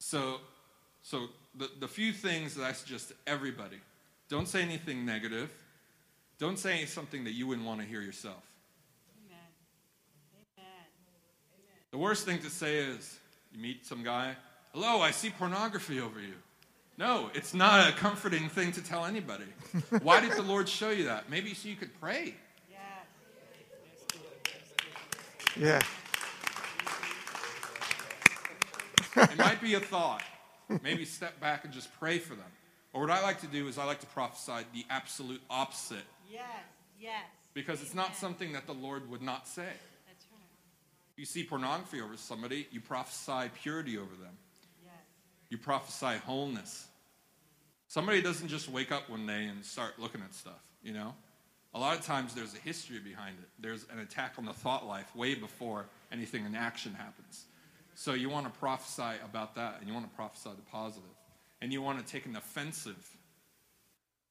so, 0.00 0.40
so 1.02 1.28
the, 1.54 1.70
the 1.80 1.88
few 1.88 2.14
things 2.14 2.54
that 2.54 2.64
I 2.64 2.72
suggest 2.72 3.10
to 3.10 3.14
everybody 3.26 3.76
don't 4.30 4.48
say 4.48 4.62
anything 4.62 5.04
negative. 5.04 5.52
Don't 6.38 6.58
say 6.58 6.86
something 6.86 7.24
that 7.24 7.32
you 7.32 7.46
wouldn't 7.46 7.66
want 7.66 7.80
to 7.82 7.86
hear 7.86 8.00
yourself. 8.00 8.42
Amen. 9.26 9.36
Amen. 10.56 10.86
The 11.98 12.04
worst 12.04 12.24
thing 12.26 12.38
to 12.42 12.48
say 12.48 12.76
is 12.76 13.18
you 13.52 13.60
meet 13.60 13.84
some 13.84 14.04
guy, 14.04 14.36
hello, 14.72 15.00
I 15.00 15.10
see 15.10 15.30
pornography 15.30 15.98
over 15.98 16.20
you. 16.20 16.34
No, 16.96 17.28
it's 17.34 17.54
not 17.54 17.88
a 17.88 17.92
comforting 17.92 18.48
thing 18.48 18.70
to 18.70 18.80
tell 18.80 19.04
anybody. 19.04 19.46
Why 20.02 20.20
did 20.20 20.30
the 20.30 20.44
Lord 20.44 20.68
show 20.68 20.90
you 20.90 21.06
that? 21.06 21.28
Maybe 21.28 21.54
so 21.54 21.68
you 21.68 21.74
could 21.74 21.90
pray. 22.00 22.36
Yeah. 25.58 25.80
It 29.16 29.36
might 29.36 29.60
be 29.60 29.74
a 29.74 29.80
thought. 29.80 30.22
Maybe 30.84 31.04
step 31.04 31.40
back 31.40 31.64
and 31.64 31.72
just 31.74 31.88
pray 31.98 32.20
for 32.20 32.36
them. 32.36 32.52
Or 32.92 33.00
what 33.00 33.10
I 33.10 33.20
like 33.22 33.40
to 33.40 33.48
do 33.48 33.66
is 33.66 33.76
I 33.76 33.84
like 33.84 33.98
to 34.02 34.06
prophesy 34.06 34.64
the 34.72 34.84
absolute 34.88 35.42
opposite 35.50 36.04
Yes. 36.30 36.44
Yes. 37.00 37.24
because 37.54 37.82
it's 37.82 37.96
not 37.96 38.14
something 38.14 38.52
that 38.52 38.68
the 38.68 38.74
Lord 38.74 39.10
would 39.10 39.20
not 39.20 39.48
say. 39.48 39.72
You 41.18 41.24
see 41.24 41.42
pornography 41.42 42.00
over 42.00 42.16
somebody, 42.16 42.68
you 42.70 42.80
prophesy 42.80 43.50
purity 43.60 43.98
over 43.98 44.14
them. 44.14 44.38
Yes. 44.84 44.94
You 45.50 45.58
prophesy 45.58 46.16
wholeness. 46.24 46.86
Somebody 47.88 48.22
doesn't 48.22 48.46
just 48.46 48.68
wake 48.68 48.92
up 48.92 49.10
one 49.10 49.26
day 49.26 49.46
and 49.46 49.64
start 49.64 49.98
looking 49.98 50.20
at 50.22 50.32
stuff, 50.32 50.62
you 50.80 50.92
know? 50.92 51.12
A 51.74 51.78
lot 51.78 51.98
of 51.98 52.04
times 52.04 52.34
there's 52.34 52.54
a 52.54 52.58
history 52.58 53.00
behind 53.00 53.36
it. 53.42 53.48
There's 53.58 53.84
an 53.92 53.98
attack 53.98 54.34
on 54.38 54.44
the 54.44 54.52
thought 54.52 54.86
life 54.86 55.14
way 55.16 55.34
before 55.34 55.86
anything 56.12 56.46
in 56.46 56.54
action 56.54 56.94
happens. 56.94 57.46
So 57.96 58.14
you 58.14 58.30
want 58.30 58.46
to 58.46 58.56
prophesy 58.60 59.18
about 59.24 59.56
that, 59.56 59.78
and 59.80 59.88
you 59.88 59.94
want 59.94 60.08
to 60.08 60.14
prophesy 60.14 60.50
the 60.50 60.70
positive. 60.70 61.10
And 61.60 61.72
you 61.72 61.82
want 61.82 61.98
to 61.98 62.10
take 62.10 62.26
an 62.26 62.36
offensive. 62.36 63.10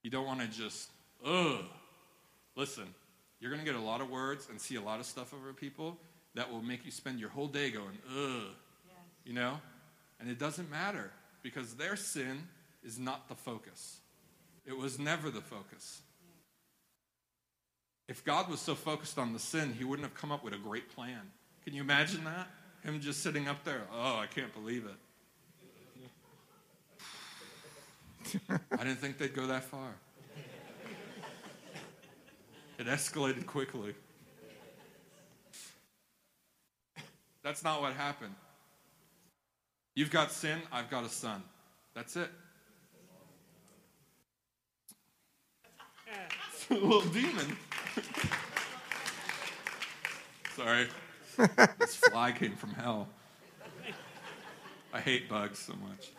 You 0.04 0.10
don't 0.10 0.26
want 0.26 0.40
to 0.40 0.48
just, 0.48 0.90
ugh. 1.26 1.66
Listen, 2.56 2.86
you're 3.42 3.52
going 3.52 3.64
to 3.64 3.70
get 3.70 3.76
a 3.76 3.84
lot 3.84 4.00
of 4.00 4.10
words 4.10 4.48
and 4.50 4.60
see 4.60 4.76
a 4.76 4.82
lot 4.82 5.02
of 5.02 5.06
stuff 5.06 5.34
over 5.34 5.52
people 5.52 6.00
that 6.38 6.52
will 6.52 6.62
make 6.62 6.86
you 6.86 6.92
spend 6.92 7.20
your 7.20 7.30
whole 7.30 7.48
day 7.48 7.72
going, 7.72 7.98
ugh 8.10 8.44
Yes. 8.86 8.96
you 9.26 9.34
know? 9.34 9.60
And 10.20 10.30
it 10.30 10.38
doesn't 10.38 10.70
matter 10.70 11.12
because 11.42 11.74
their 11.74 11.96
sin 11.96 12.44
is 12.84 13.00
not 13.00 13.28
the 13.28 13.34
focus. 13.34 13.98
It 14.64 14.78
was 14.78 15.00
never 15.00 15.32
the 15.32 15.42
focus. 15.42 16.02
If 18.08 18.24
God 18.24 18.50
was 18.50 18.60
so 18.62 18.76
focused 18.76 19.18
on 19.18 19.34
the 19.34 19.40
sin, 19.40 19.74
he 19.78 19.84
wouldn't 19.84 20.08
have 20.08 20.16
come 20.16 20.32
up 20.32 20.44
with 20.44 20.54
a 20.54 20.58
great 20.58 20.94
plan. 20.94 21.22
Can 21.66 21.74
you 21.74 21.82
imagine 21.82 22.24
that? 22.26 22.48
Him 22.84 23.02
just 23.02 23.24
sitting 23.24 23.48
up 23.48 23.64
there, 23.64 23.82
oh, 23.92 24.18
I 24.18 24.28
can't 24.28 24.54
believe 24.54 24.86
it. 28.30 28.52
I 28.72 28.78
didn't 28.78 28.98
think 28.98 29.18
they'd 29.18 29.34
go 29.34 29.48
that 29.48 29.64
far. 29.64 29.96
It 32.78 32.86
escalated 32.86 33.48
quickly. 33.48 33.96
That's 37.48 37.64
not 37.64 37.80
what 37.82 37.94
happened. 37.94 38.36
You've 39.96 40.12
got 40.12 40.34
sin, 40.34 40.60
I've 40.70 40.90
got 40.90 41.06
a 41.06 41.10
son. 41.10 41.42
That's 41.96 42.18
it. 42.18 42.30
It's 46.52 46.68
a 46.70 46.74
little 46.74 47.00
demon. 47.04 47.56
Sorry. 50.58 50.88
this 51.80 51.96
fly 51.96 52.34
came 52.34 52.58
from 52.58 52.72
hell. 52.72 53.08
I 54.94 55.00
hate 55.00 55.30
bugs 55.30 55.60
so 55.60 55.74
much. 55.76 56.12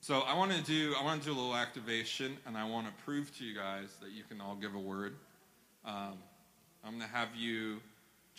So 0.00 0.20
I 0.20 0.34
want 0.34 0.52
to 0.52 0.62
do 0.62 0.94
I 0.98 1.04
want 1.04 1.20
to 1.20 1.26
do 1.26 1.34
a 1.34 1.38
little 1.38 1.54
activation, 1.54 2.38
and 2.46 2.56
I 2.56 2.66
want 2.66 2.86
to 2.86 3.04
prove 3.04 3.36
to 3.36 3.44
you 3.44 3.54
guys 3.54 3.94
that 4.00 4.12
you 4.12 4.22
can 4.24 4.40
all 4.40 4.54
give 4.54 4.74
a 4.74 4.80
word. 4.80 5.16
Um, 5.84 6.14
I'm 6.84 6.96
going 6.96 7.08
to 7.08 7.16
have 7.16 7.28
you 7.36 7.80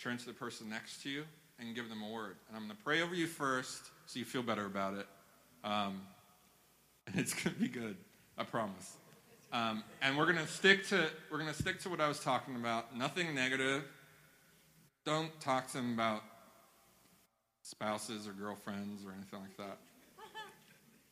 turn 0.00 0.18
to 0.18 0.26
the 0.26 0.32
person 0.32 0.68
next 0.68 1.02
to 1.02 1.10
you 1.10 1.24
and 1.58 1.74
give 1.74 1.88
them 1.88 2.02
a 2.02 2.10
word, 2.10 2.36
and 2.48 2.56
I'm 2.56 2.64
going 2.64 2.76
to 2.76 2.82
pray 2.82 3.02
over 3.02 3.14
you 3.14 3.26
first, 3.26 3.90
so 4.06 4.18
you 4.18 4.24
feel 4.24 4.42
better 4.42 4.66
about 4.66 4.94
it. 4.94 5.06
Um, 5.64 6.02
and 7.06 7.16
it's 7.18 7.34
going 7.34 7.54
to 7.54 7.60
be 7.60 7.68
good, 7.68 7.96
I 8.36 8.44
promise. 8.44 8.96
Um, 9.52 9.84
and 10.00 10.16
we're 10.16 10.24
gonna 10.24 10.46
stick 10.46 10.86
to 10.88 11.08
we're 11.30 11.36
gonna 11.36 11.52
stick 11.52 11.78
to 11.80 11.90
what 11.90 12.00
I 12.00 12.08
was 12.08 12.20
talking 12.20 12.56
about. 12.56 12.96
Nothing 12.96 13.34
negative. 13.34 13.84
Don't 15.04 15.38
talk 15.40 15.66
to 15.68 15.74
them 15.74 15.92
about 15.92 16.22
spouses 17.62 18.26
or 18.26 18.32
girlfriends 18.32 19.04
or 19.04 19.12
anything 19.12 19.40
like 19.40 19.56
that. 19.58 19.76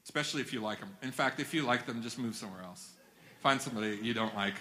Especially 0.05 0.41
if 0.41 0.53
you 0.55 0.61
like 0.61 0.81
them. 0.81 0.89
In 1.03 1.13
fact, 1.13 1.39
if 1.39 1.53
you 1.53 1.63
like 1.63 1.87
them, 1.87 2.03
just 2.03 2.19
move 2.19 2.35
somewhere 2.35 2.63
else. 2.63 2.93
Find 3.41 3.61
somebody 3.61 3.99
you 4.03 4.15
don't 4.15 4.35
like. 4.35 4.55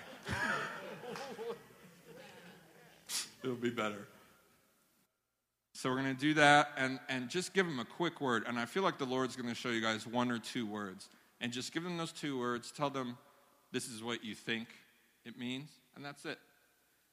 It'll 3.44 3.56
be 3.56 3.70
better. 3.70 4.08
So 5.74 5.90
we're 5.90 6.02
going 6.02 6.16
to 6.16 6.22
do 6.22 6.34
that 6.34 6.72
and, 6.78 7.00
and 7.08 7.30
just 7.30 7.54
give 7.54 7.66
them 7.66 7.80
a 7.80 7.86
quick 7.86 8.20
word. 8.20 8.44
And 8.48 8.60
I 8.60 8.66
feel 8.66 8.84
like 8.84 8.98
the 8.98 9.06
Lord's 9.06 9.36
going 9.36 9.50
to 9.50 9.56
show 9.56 9.70
you 9.70 9.82
guys 9.82 10.06
one 10.06 10.32
or 10.32 10.40
two 10.40 10.66
words. 10.66 11.08
And 11.40 11.54
just 11.54 11.74
give 11.74 11.84
them 11.84 11.98
those 11.98 12.12
two 12.12 12.38
words. 12.38 12.72
Tell 12.72 12.90
them 12.90 13.18
this 13.72 13.88
is 13.88 14.04
what 14.04 14.24
you 14.24 14.36
think 14.36 14.68
it 15.26 15.38
means. 15.38 15.70
And 15.96 16.04
that's 16.04 16.26
it. 16.26 16.38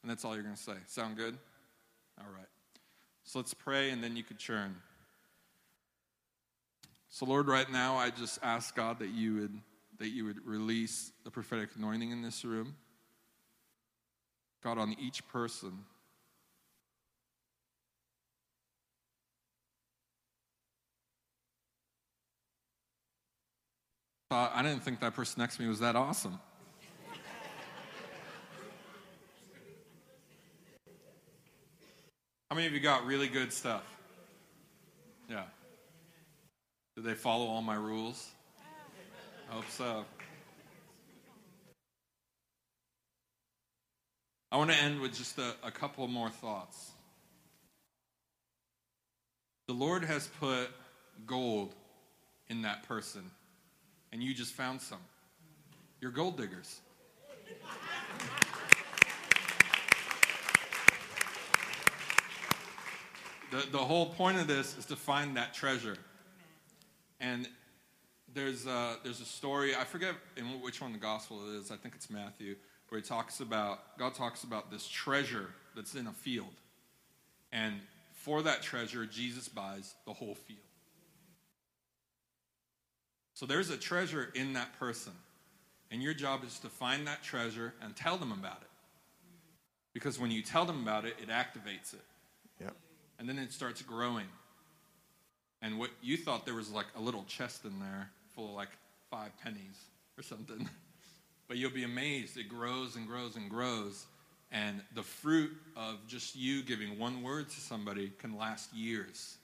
And 0.02 0.10
that's 0.10 0.24
all 0.24 0.34
you're 0.34 0.42
going 0.42 0.56
to 0.56 0.62
say. 0.62 0.74
Sound 0.86 1.16
good? 1.16 1.36
All 2.18 2.32
right. 2.34 2.48
So 3.24 3.38
let's 3.38 3.54
pray 3.54 3.90
and 3.90 4.02
then 4.02 4.16
you 4.16 4.24
could 4.24 4.38
churn. 4.38 4.74
So 7.08 7.24
Lord, 7.24 7.46
right 7.46 7.70
now 7.70 7.96
I 7.96 8.10
just 8.10 8.38
ask 8.42 8.74
God 8.74 8.98
that 8.98 9.10
you 9.10 9.36
would 9.36 9.60
that 9.98 10.08
you 10.08 10.26
would 10.26 10.46
release 10.46 11.10
the 11.24 11.30
prophetic 11.30 11.70
anointing 11.76 12.10
in 12.10 12.20
this 12.20 12.44
room. 12.44 12.74
God 14.62 14.76
on 14.76 14.94
each 15.00 15.26
person 15.28 15.72
thought, 24.28 24.52
I 24.54 24.62
didn't 24.62 24.82
think 24.82 25.00
that 25.00 25.14
person 25.14 25.40
next 25.40 25.56
to 25.56 25.62
me 25.62 25.68
was 25.68 25.80
that 25.80 25.94
awesome. 25.94 26.38
How 32.50 32.56
many 32.56 32.66
of 32.66 32.72
you 32.72 32.80
got 32.80 33.06
really 33.06 33.28
good 33.28 33.52
stuff? 33.52 33.84
Yeah. 35.28 35.44
Did 36.96 37.04
they 37.04 37.14
follow 37.14 37.46
all 37.46 37.62
my 37.62 37.74
rules? 37.76 38.30
I 39.50 39.54
hope 39.54 39.70
so. 39.70 40.04
I 44.50 44.56
want 44.56 44.70
to 44.70 44.76
end 44.76 45.00
with 45.00 45.14
just 45.16 45.38
a, 45.38 45.54
a 45.62 45.70
couple 45.70 46.06
more 46.08 46.30
thoughts. 46.30 46.90
The 49.68 49.74
Lord 49.74 50.04
has 50.04 50.28
put 50.40 50.70
gold 51.26 51.74
in 52.48 52.62
that 52.62 52.84
person 52.88 53.30
and 54.16 54.24
you 54.24 54.32
just 54.32 54.54
found 54.54 54.80
some. 54.80 54.96
You're 56.00 56.10
gold 56.10 56.38
diggers. 56.38 56.80
The, 63.50 63.66
the 63.70 63.76
whole 63.76 64.06
point 64.06 64.38
of 64.38 64.46
this 64.46 64.78
is 64.78 64.86
to 64.86 64.96
find 64.96 65.36
that 65.36 65.52
treasure. 65.52 65.98
And 67.20 67.46
there's 68.32 68.66
a, 68.66 68.96
there's 69.04 69.20
a 69.20 69.26
story, 69.26 69.76
I 69.76 69.84
forget 69.84 70.14
in 70.38 70.46
which 70.62 70.80
one 70.80 70.94
the 70.94 70.98
gospel 70.98 71.42
it 71.50 71.58
is, 71.58 71.70
I 71.70 71.76
think 71.76 71.94
it's 71.94 72.08
Matthew, 72.08 72.56
where 72.88 72.98
he 72.98 73.06
talks 73.06 73.40
about, 73.40 73.98
God 73.98 74.14
talks 74.14 74.44
about 74.44 74.70
this 74.70 74.88
treasure 74.88 75.50
that's 75.74 75.94
in 75.94 76.06
a 76.06 76.12
field. 76.14 76.54
And 77.52 77.74
for 78.14 78.40
that 78.40 78.62
treasure, 78.62 79.04
Jesus 79.04 79.46
buys 79.46 79.94
the 80.06 80.14
whole 80.14 80.34
field. 80.34 80.60
So 83.36 83.44
there's 83.44 83.68
a 83.68 83.76
treasure 83.76 84.30
in 84.34 84.54
that 84.54 84.78
person. 84.78 85.12
And 85.90 86.02
your 86.02 86.14
job 86.14 86.42
is 86.42 86.58
to 86.60 86.68
find 86.68 87.06
that 87.06 87.22
treasure 87.22 87.74
and 87.82 87.94
tell 87.94 88.16
them 88.16 88.32
about 88.32 88.62
it. 88.62 88.68
Because 89.92 90.18
when 90.18 90.30
you 90.30 90.40
tell 90.40 90.64
them 90.64 90.82
about 90.82 91.04
it, 91.04 91.16
it 91.22 91.28
activates 91.28 91.92
it. 91.92 92.00
Yep. 92.62 92.74
And 93.18 93.28
then 93.28 93.38
it 93.38 93.52
starts 93.52 93.82
growing. 93.82 94.24
And 95.60 95.78
what 95.78 95.90
you 96.02 96.16
thought 96.16 96.46
there 96.46 96.54
was 96.54 96.70
like 96.70 96.86
a 96.96 97.00
little 97.00 97.24
chest 97.24 97.66
in 97.66 97.78
there 97.78 98.08
full 98.34 98.48
of 98.48 98.54
like 98.54 98.70
five 99.10 99.32
pennies 99.44 99.84
or 100.18 100.22
something. 100.22 100.68
But 101.48 101.58
you'll 101.58 101.70
be 101.70 101.84
amazed. 101.84 102.36
It 102.36 102.48
grows 102.48 102.96
and 102.96 103.06
grows 103.06 103.36
and 103.36 103.48
grows. 103.48 104.06
And 104.50 104.80
the 104.96 105.04
fruit 105.04 105.52
of 105.76 106.04
just 106.08 106.34
you 106.34 106.60
giving 106.64 106.98
one 106.98 107.22
word 107.22 107.48
to 107.50 107.60
somebody 107.60 108.10
can 108.18 108.36
last 108.36 108.74
years. 108.74 109.36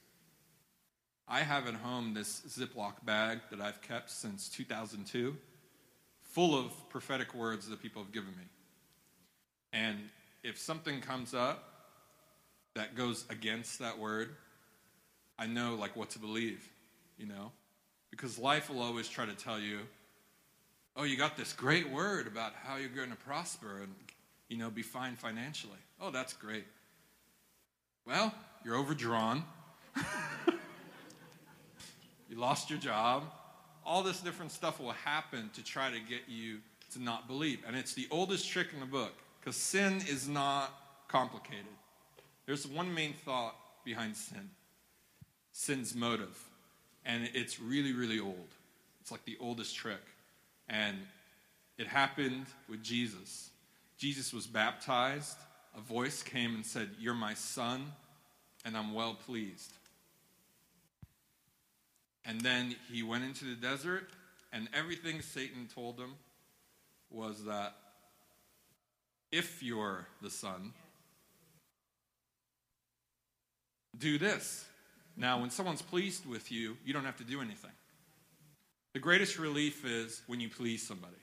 I 1.32 1.40
have 1.40 1.66
at 1.66 1.72
home 1.72 2.12
this 2.12 2.42
Ziploc 2.46 3.06
bag 3.06 3.40
that 3.50 3.58
I've 3.58 3.80
kept 3.80 4.10
since 4.10 4.50
2002, 4.50 5.34
full 6.24 6.54
of 6.54 6.70
prophetic 6.90 7.32
words 7.32 7.70
that 7.70 7.80
people 7.80 8.02
have 8.02 8.12
given 8.12 8.32
me. 8.32 8.44
And 9.72 9.98
if 10.44 10.58
something 10.58 11.00
comes 11.00 11.32
up 11.32 11.64
that 12.74 12.96
goes 12.96 13.24
against 13.30 13.78
that 13.78 13.98
word, 13.98 14.36
I 15.38 15.46
know 15.46 15.74
like 15.74 15.96
what 15.96 16.10
to 16.10 16.18
believe, 16.18 16.68
you 17.16 17.24
know? 17.24 17.50
Because 18.10 18.38
life 18.38 18.68
will 18.68 18.82
always 18.82 19.08
try 19.08 19.24
to 19.24 19.34
tell 19.34 19.58
you, 19.58 19.78
oh, 20.96 21.04
you 21.04 21.16
got 21.16 21.38
this 21.38 21.54
great 21.54 21.88
word 21.88 22.26
about 22.26 22.52
how 22.62 22.76
you're 22.76 22.90
going 22.90 23.08
to 23.08 23.16
prosper 23.16 23.78
and, 23.80 23.94
you 24.50 24.58
know, 24.58 24.68
be 24.68 24.82
fine 24.82 25.16
financially. 25.16 25.80
Oh, 25.98 26.10
that's 26.10 26.34
great. 26.34 26.66
Well, 28.06 28.34
you're 28.66 28.76
overdrawn. 28.76 29.44
you 32.32 32.38
lost 32.38 32.70
your 32.70 32.78
job. 32.78 33.24
All 33.84 34.02
this 34.02 34.20
different 34.20 34.52
stuff 34.52 34.80
will 34.80 34.92
happen 34.92 35.50
to 35.54 35.62
try 35.62 35.90
to 35.90 35.98
get 35.98 36.22
you 36.28 36.60
to 36.92 37.02
not 37.02 37.28
believe. 37.28 37.58
And 37.66 37.76
it's 37.76 37.92
the 37.92 38.08
oldest 38.10 38.48
trick 38.48 38.68
in 38.72 38.80
the 38.80 38.86
book 38.86 39.12
because 39.38 39.54
sin 39.54 40.02
is 40.08 40.28
not 40.28 40.72
complicated. 41.08 41.66
There's 42.46 42.66
one 42.66 42.94
main 42.94 43.12
thought 43.12 43.54
behind 43.84 44.16
sin 44.16 44.48
sin's 45.52 45.94
motive. 45.94 46.42
And 47.04 47.28
it's 47.34 47.60
really, 47.60 47.92
really 47.92 48.18
old. 48.18 48.48
It's 49.02 49.10
like 49.10 49.24
the 49.26 49.36
oldest 49.38 49.76
trick. 49.76 50.00
And 50.70 50.96
it 51.76 51.86
happened 51.86 52.46
with 52.68 52.82
Jesus. 52.82 53.50
Jesus 53.98 54.32
was 54.32 54.46
baptized. 54.46 55.36
A 55.76 55.80
voice 55.80 56.22
came 56.22 56.54
and 56.54 56.64
said, 56.64 56.88
You're 56.98 57.12
my 57.12 57.34
son, 57.34 57.92
and 58.64 58.76
I'm 58.76 58.94
well 58.94 59.14
pleased. 59.14 59.72
And 62.24 62.40
then 62.40 62.76
he 62.90 63.02
went 63.02 63.24
into 63.24 63.44
the 63.44 63.54
desert, 63.54 64.08
and 64.52 64.68
everything 64.72 65.22
Satan 65.22 65.68
told 65.74 65.98
him 65.98 66.14
was 67.10 67.44
that 67.44 67.74
if 69.30 69.62
you're 69.62 70.06
the 70.20 70.30
son, 70.30 70.72
do 73.98 74.18
this. 74.18 74.64
Now, 75.16 75.40
when 75.40 75.50
someone's 75.50 75.82
pleased 75.82 76.26
with 76.26 76.52
you, 76.52 76.76
you 76.84 76.92
don't 76.92 77.04
have 77.04 77.18
to 77.18 77.24
do 77.24 77.40
anything. 77.40 77.70
The 78.92 78.98
greatest 78.98 79.38
relief 79.38 79.84
is 79.84 80.22
when 80.26 80.40
you 80.40 80.48
please 80.48 80.86
somebody. 80.86 81.16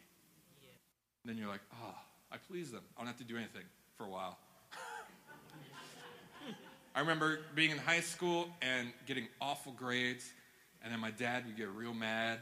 Then 1.26 1.38
you're 1.38 1.48
like, 1.48 1.62
oh, 1.84 1.96
I 2.32 2.38
please 2.50 2.72
them. 2.72 2.82
I 2.98 3.02
don't 3.02 3.08
have 3.08 3.18
to 3.18 3.24
do 3.24 3.38
anything 3.38 3.64
for 3.98 4.06
a 4.06 4.10
while. 4.10 4.38
I 6.96 7.02
remember 7.02 7.40
being 7.56 7.72
in 7.72 7.78
high 7.78 8.00
school 8.00 8.50
and 8.62 8.92
getting 9.06 9.28
awful 9.42 9.74
grades 9.74 10.32
and 10.84 10.92
then 10.92 11.00
my 11.00 11.12
dad 11.12 11.46
would 11.46 11.58
get 11.58 11.70
real 11.70 11.94
mad. 11.94 12.40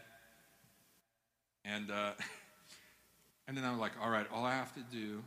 And, 1.65 1.91
uh, 1.91 2.12
and 3.47 3.58
then 3.58 3.63
I'm 3.63 3.80
like, 3.80 3.93
all 4.02 4.10
right, 4.10 4.26
all 4.32 4.45
I 4.45 4.54
have 4.54 4.73
to 4.76 4.82
do 4.91 5.23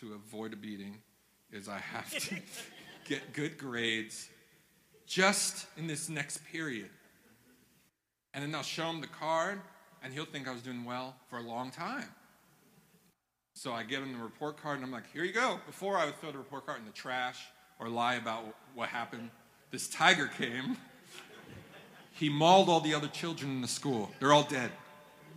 to 0.00 0.14
avoid 0.14 0.52
a 0.52 0.56
beating 0.56 0.98
is 1.50 1.68
I 1.68 1.78
have 1.78 2.10
to 2.10 2.36
get 3.08 3.32
good 3.32 3.58
grades 3.58 4.28
just 5.06 5.66
in 5.76 5.86
this 5.86 6.08
next 6.08 6.44
period. 6.52 6.90
And 8.34 8.44
then 8.44 8.54
I'll 8.54 8.62
show 8.62 8.90
him 8.90 9.00
the 9.00 9.06
card, 9.06 9.60
and 10.02 10.12
he'll 10.12 10.26
think 10.26 10.46
I 10.46 10.52
was 10.52 10.62
doing 10.62 10.84
well 10.84 11.16
for 11.30 11.38
a 11.38 11.42
long 11.42 11.70
time. 11.70 12.04
So 13.54 13.72
I 13.72 13.82
get 13.82 14.02
him 14.02 14.12
the 14.12 14.22
report 14.22 14.62
card, 14.62 14.76
and 14.76 14.84
I'm 14.84 14.92
like, 14.92 15.10
here 15.12 15.24
you 15.24 15.32
go. 15.32 15.58
Before 15.66 15.96
I 15.96 16.04
would 16.04 16.20
throw 16.20 16.30
the 16.30 16.38
report 16.38 16.66
card 16.66 16.78
in 16.78 16.84
the 16.84 16.92
trash 16.92 17.40
or 17.80 17.88
lie 17.88 18.14
about 18.14 18.44
what 18.74 18.88
happened, 18.88 19.30
this 19.70 19.88
tiger 19.88 20.28
came 20.28 20.76
he 22.18 22.28
mauled 22.28 22.68
all 22.68 22.80
the 22.80 22.94
other 22.94 23.06
children 23.06 23.50
in 23.50 23.62
the 23.62 23.68
school. 23.68 24.10
They're 24.18 24.32
all 24.32 24.42
dead. 24.42 24.70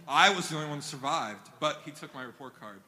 I 0.07 0.33
was 0.33 0.49
the 0.49 0.55
only 0.55 0.67
one 0.67 0.77
who 0.77 0.81
survived, 0.81 1.49
but 1.59 1.81
he 1.85 1.91
took 1.91 2.13
my 2.13 2.23
report 2.23 2.59
card. 2.59 2.79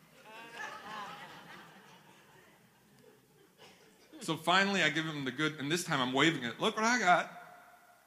So 4.20 4.38
finally, 4.38 4.82
I 4.82 4.90
give 4.90 5.06
him 5.06 5.26
the 5.26 5.32
good, 5.32 5.60
and 5.60 5.72
this 5.72 5.84
time 5.84 6.02
I'm 6.02 6.14
waving 6.14 6.44
it. 6.44 6.60
Look 6.60 6.78
what 6.78 6.86
I 6.86 6.98
got. 6.98 7.30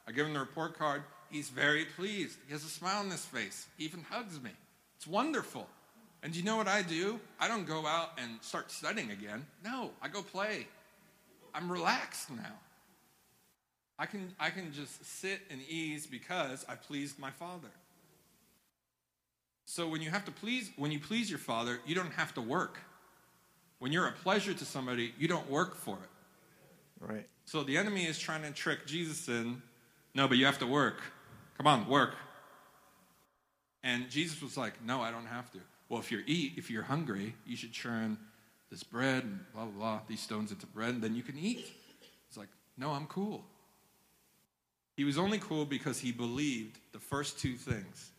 I 0.08 0.12
give 0.12 0.26
him 0.26 0.32
the 0.32 0.40
report 0.40 0.78
card. 0.78 1.02
He's 1.30 1.50
very 1.50 1.84
pleased. 1.84 2.38
He 2.46 2.52
has 2.52 2.64
a 2.64 2.68
smile 2.68 3.00
on 3.00 3.10
his 3.10 3.24
face. 3.24 3.66
He 3.76 3.84
even 3.84 4.02
hugs 4.10 4.40
me. 4.40 4.50
It's 4.96 5.06
wonderful. 5.06 5.68
And 6.22 6.34
you 6.34 6.42
know 6.42 6.56
what 6.56 6.68
I 6.68 6.82
do? 6.82 7.20
I 7.38 7.48
don't 7.48 7.66
go 7.66 7.86
out 7.86 8.12
and 8.18 8.38
start 8.40 8.72
studying 8.72 9.10
again. 9.10 9.44
No, 9.62 9.90
I 10.00 10.08
go 10.08 10.22
play. 10.22 10.66
I'm 11.54 11.70
relaxed 11.70 12.30
now. 12.30 12.54
I 13.98 14.06
can, 14.06 14.34
I 14.38 14.50
can 14.50 14.72
just 14.72 15.04
sit 15.04 15.40
and 15.50 15.60
ease 15.68 16.06
because 16.06 16.64
I 16.68 16.74
pleased 16.74 17.18
my 17.18 17.30
Father. 17.30 17.70
So 19.66 19.88
when 19.88 20.00
you 20.00 20.10
have 20.10 20.24
to 20.26 20.30
please, 20.30 20.70
when 20.76 20.92
you 20.92 21.00
please 21.00 21.28
your 21.28 21.40
father, 21.40 21.80
you 21.84 21.94
don't 21.94 22.12
have 22.12 22.32
to 22.34 22.40
work. 22.40 22.78
When 23.80 23.92
you're 23.92 24.06
a 24.06 24.12
pleasure 24.12 24.54
to 24.54 24.64
somebody, 24.64 25.12
you 25.18 25.26
don't 25.26 25.50
work 25.50 25.74
for 25.74 25.96
it. 25.96 27.04
Right. 27.04 27.26
So 27.44 27.64
the 27.64 27.76
enemy 27.76 28.06
is 28.06 28.18
trying 28.18 28.42
to 28.42 28.52
trick 28.52 28.86
Jesus 28.86 29.28
in, 29.28 29.60
no, 30.14 30.28
but 30.28 30.38
you 30.38 30.46
have 30.46 30.58
to 30.60 30.66
work. 30.66 31.02
Come 31.58 31.66
on, 31.66 31.88
work. 31.88 32.14
And 33.82 34.08
Jesus 34.08 34.40
was 34.40 34.56
like, 34.56 34.82
no, 34.84 35.02
I 35.02 35.10
don't 35.10 35.26
have 35.26 35.50
to. 35.52 35.58
Well, 35.88 36.00
if 36.00 36.10
you're 36.10 36.22
eat, 36.26 36.54
if 36.56 36.70
you're 36.70 36.82
hungry, 36.82 37.34
you 37.44 37.56
should 37.56 37.72
churn 37.72 38.18
this 38.70 38.82
bread 38.82 39.24
and 39.24 39.40
blah 39.52 39.64
blah 39.64 39.78
blah, 39.78 40.00
these 40.08 40.20
stones 40.20 40.50
into 40.50 40.66
bread, 40.66 40.90
and 40.90 41.02
then 41.02 41.14
you 41.14 41.22
can 41.22 41.38
eat. 41.38 41.66
It's 42.28 42.36
like, 42.36 42.48
no, 42.76 42.90
I'm 42.90 43.06
cool. 43.06 43.44
He 44.96 45.04
was 45.04 45.18
only 45.18 45.38
cool 45.38 45.66
because 45.66 46.00
he 46.00 46.10
believed 46.10 46.78
the 46.92 46.98
first 46.98 47.38
two 47.38 47.54
things 47.54 48.10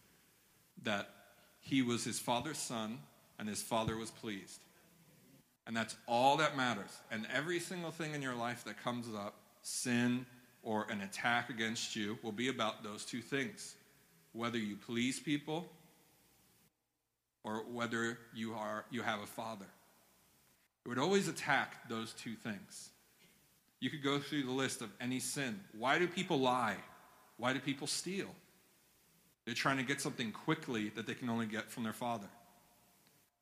that 0.84 1.10
he 1.60 1.82
was 1.82 2.04
his 2.04 2.20
father's 2.20 2.60
son 2.60 3.00
and 3.40 3.50
his 3.50 3.62
father 3.62 3.98
was 3.98 4.12
pleased. 4.12 4.60
And 5.66 5.76
that's 5.76 5.96
all 6.08 6.38
that 6.38 6.56
matters. 6.56 6.92
And 7.12 7.28
every 7.34 7.60
single 7.60 7.92
thing 7.92 8.13
in 8.13 8.22
your 8.22 8.36
life 8.36 8.63
that 8.66 8.82
comes 8.82 9.08
up, 9.13 9.36
sin 9.63 10.26
or 10.63 10.86
an 10.90 11.02
attack 11.02 11.50
against 11.50 11.96
you, 11.96 12.18
will 12.22 12.32
be 12.32 12.48
about 12.48 12.84
those 12.84 13.04
two 13.04 13.22
things. 13.22 13.76
Whether 14.34 14.60
you 14.60 14.78
please 14.78 15.20
people 15.20 15.68
or 17.44 17.63
whether 17.72 18.20
you, 18.34 18.54
are, 18.54 18.86
you 18.92 19.02
have 19.02 19.22
a 19.22 19.26
father. 19.26 19.66
It 20.86 20.90
would 20.90 21.00
always 21.00 21.28
attack 21.28 21.90
those 21.90 22.13
two 22.13 22.36
things. 22.36 22.92
You 23.80 23.90
could 23.90 24.04
go 24.04 24.20
through 24.20 24.44
the 24.44 24.52
list 24.52 24.82
of 24.82 24.90
any 25.00 25.20
sin. 25.20 25.60
Why 25.78 26.00
do 26.00 26.08
people 26.08 26.40
lie? 26.40 26.78
Why 27.38 27.54
do 27.54 27.60
people 27.60 27.88
steal? 27.88 28.30
They're 29.46 29.54
trying 29.54 29.78
to 29.78 29.84
get 29.84 30.02
something 30.02 30.32
quickly 30.32 30.90
that 30.90 31.08
they 31.08 31.13
can 31.13 31.30
only 31.30 31.46
get 31.46 31.72
from 31.72 31.84
their 31.84 31.94
father. 31.94 32.28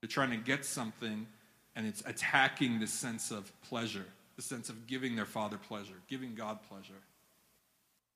They're 0.02 0.10
trying 0.10 0.32
to 0.32 0.38
get 0.38 0.66
something, 0.66 1.26
and 1.76 1.88
it's 1.88 2.04
attacking 2.06 2.80
the 2.80 2.88
sense 2.88 3.32
of 3.32 3.52
pleasure, 3.62 4.06
the 4.36 4.42
sense 4.42 4.70
of 4.70 4.88
giving 4.88 5.16
their 5.16 5.26
father 5.26 5.58
pleasure, 5.58 5.96
giving 6.08 6.36
God 6.36 6.60
pleasure. 6.70 7.02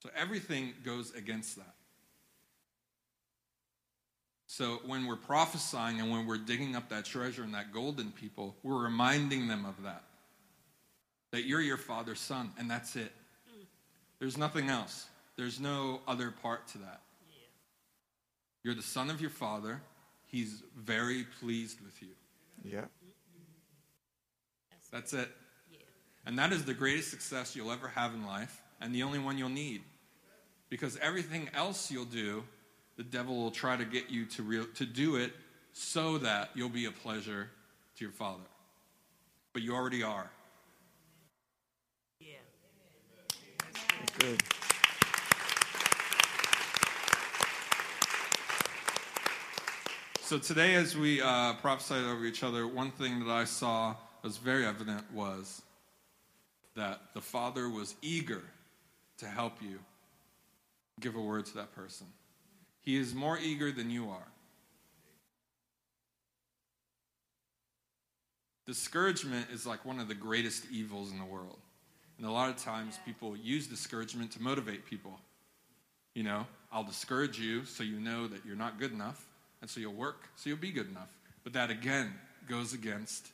So 0.03 0.09
everything 0.15 0.73
goes 0.83 1.13
against 1.15 1.55
that. 1.55 1.73
So 4.45 4.81
when 4.85 5.05
we're 5.05 5.15
prophesying 5.15 5.99
and 5.99 6.11
when 6.11 6.25
we're 6.25 6.37
digging 6.37 6.75
up 6.75 6.89
that 6.89 7.05
treasure 7.05 7.43
and 7.43 7.53
that 7.53 7.71
gold 7.71 7.99
in 7.99 8.11
people, 8.11 8.55
we're 8.63 8.83
reminding 8.83 9.47
them 9.47 9.65
of 9.65 9.83
that. 9.83 10.03
That 11.31 11.45
you're 11.45 11.61
your 11.61 11.77
father's 11.77 12.19
son, 12.19 12.51
and 12.57 12.69
that's 12.69 12.95
it. 12.95 13.11
There's 14.19 14.37
nothing 14.37 14.69
else. 14.69 15.07
There's 15.35 15.59
no 15.59 16.01
other 16.07 16.31
part 16.31 16.67
to 16.69 16.79
that. 16.79 17.01
You're 18.63 18.75
the 18.75 18.81
son 18.81 19.09
of 19.09 19.21
your 19.21 19.29
father. 19.29 19.81
He's 20.25 20.63
very 20.75 21.25
pleased 21.39 21.79
with 21.81 22.01
you. 22.01 22.09
Yeah. 22.63 22.85
That's 24.91 25.13
it. 25.13 25.29
And 26.25 26.37
that 26.37 26.51
is 26.51 26.65
the 26.65 26.73
greatest 26.73 27.09
success 27.09 27.55
you'll 27.55 27.71
ever 27.71 27.87
have 27.89 28.13
in 28.13 28.25
life, 28.25 28.61
and 28.81 28.93
the 28.93 29.03
only 29.03 29.19
one 29.19 29.37
you'll 29.37 29.49
need. 29.49 29.81
Because 30.69 30.97
everything 30.97 31.49
else 31.53 31.89
you'll 31.89 32.05
do, 32.05 32.43
the 32.97 33.03
devil 33.03 33.35
will 33.37 33.51
try 33.51 33.77
to 33.77 33.85
get 33.85 34.09
you 34.09 34.25
to, 34.25 34.43
real, 34.43 34.65
to 34.75 34.85
do 34.85 35.15
it 35.15 35.31
so 35.73 36.17
that 36.17 36.49
you'll 36.53 36.69
be 36.69 36.85
a 36.85 36.91
pleasure 36.91 37.49
to 37.95 38.03
your 38.03 38.11
father. 38.11 38.43
But 39.53 39.61
you 39.61 39.73
already 39.73 40.03
are. 40.03 40.29
Yeah. 42.19 42.35
That's 43.59 43.85
good. 44.19 44.41
So 50.21 50.37
today, 50.37 50.75
as 50.75 50.95
we 50.95 51.21
uh, 51.21 51.53
prophesied 51.53 52.03
over 52.03 52.23
each 52.25 52.43
other, 52.43 52.67
one 52.67 52.91
thing 52.91 53.25
that 53.25 53.31
I 53.31 53.45
saw 53.45 53.95
was 54.21 54.37
very 54.37 54.65
evident 54.65 55.11
was 55.11 55.61
that 56.75 57.01
the 57.13 57.21
Father 57.21 57.67
was 57.67 57.95
eager 58.01 58.43
to 59.17 59.25
help 59.25 59.61
you 59.61 59.79
give 60.99 61.15
a 61.15 61.21
word 61.21 61.45
to 61.47 61.55
that 61.55 61.73
person. 61.73 62.07
He 62.81 62.95
is 62.97 63.15
more 63.15 63.39
eager 63.39 63.71
than 63.71 63.89
you 63.89 64.09
are. 64.09 64.27
Discouragement 68.67 69.47
is 69.51 69.65
like 69.65 69.83
one 69.83 69.99
of 69.99 70.07
the 70.07 70.13
greatest 70.15 70.65
evils 70.71 71.11
in 71.11 71.17
the 71.17 71.25
world. 71.25 71.57
And 72.19 72.27
a 72.27 72.31
lot 72.31 72.49
of 72.49 72.57
times 72.57 72.99
people 73.05 73.35
use 73.35 73.65
discouragement 73.65 74.31
to 74.33 74.41
motivate 74.41 74.85
people. 74.85 75.19
You 76.13 76.23
know, 76.23 76.45
I'll 76.71 76.83
discourage 76.83 77.39
you 77.39 77.65
so 77.65 77.81
you 77.81 77.99
know 77.99 78.27
that 78.27 78.45
you're 78.45 78.57
not 78.57 78.77
good 78.77 78.91
enough, 78.91 79.25
and 79.61 79.69
so 79.69 79.79
you'll 79.79 79.93
work 79.93 80.29
so 80.35 80.49
you'll 80.49 80.59
be 80.59 80.71
good 80.71 80.89
enough. 80.89 81.09
But 81.43 81.53
that 81.53 81.71
again 81.71 82.13
goes 82.47 82.73
against 82.73 83.29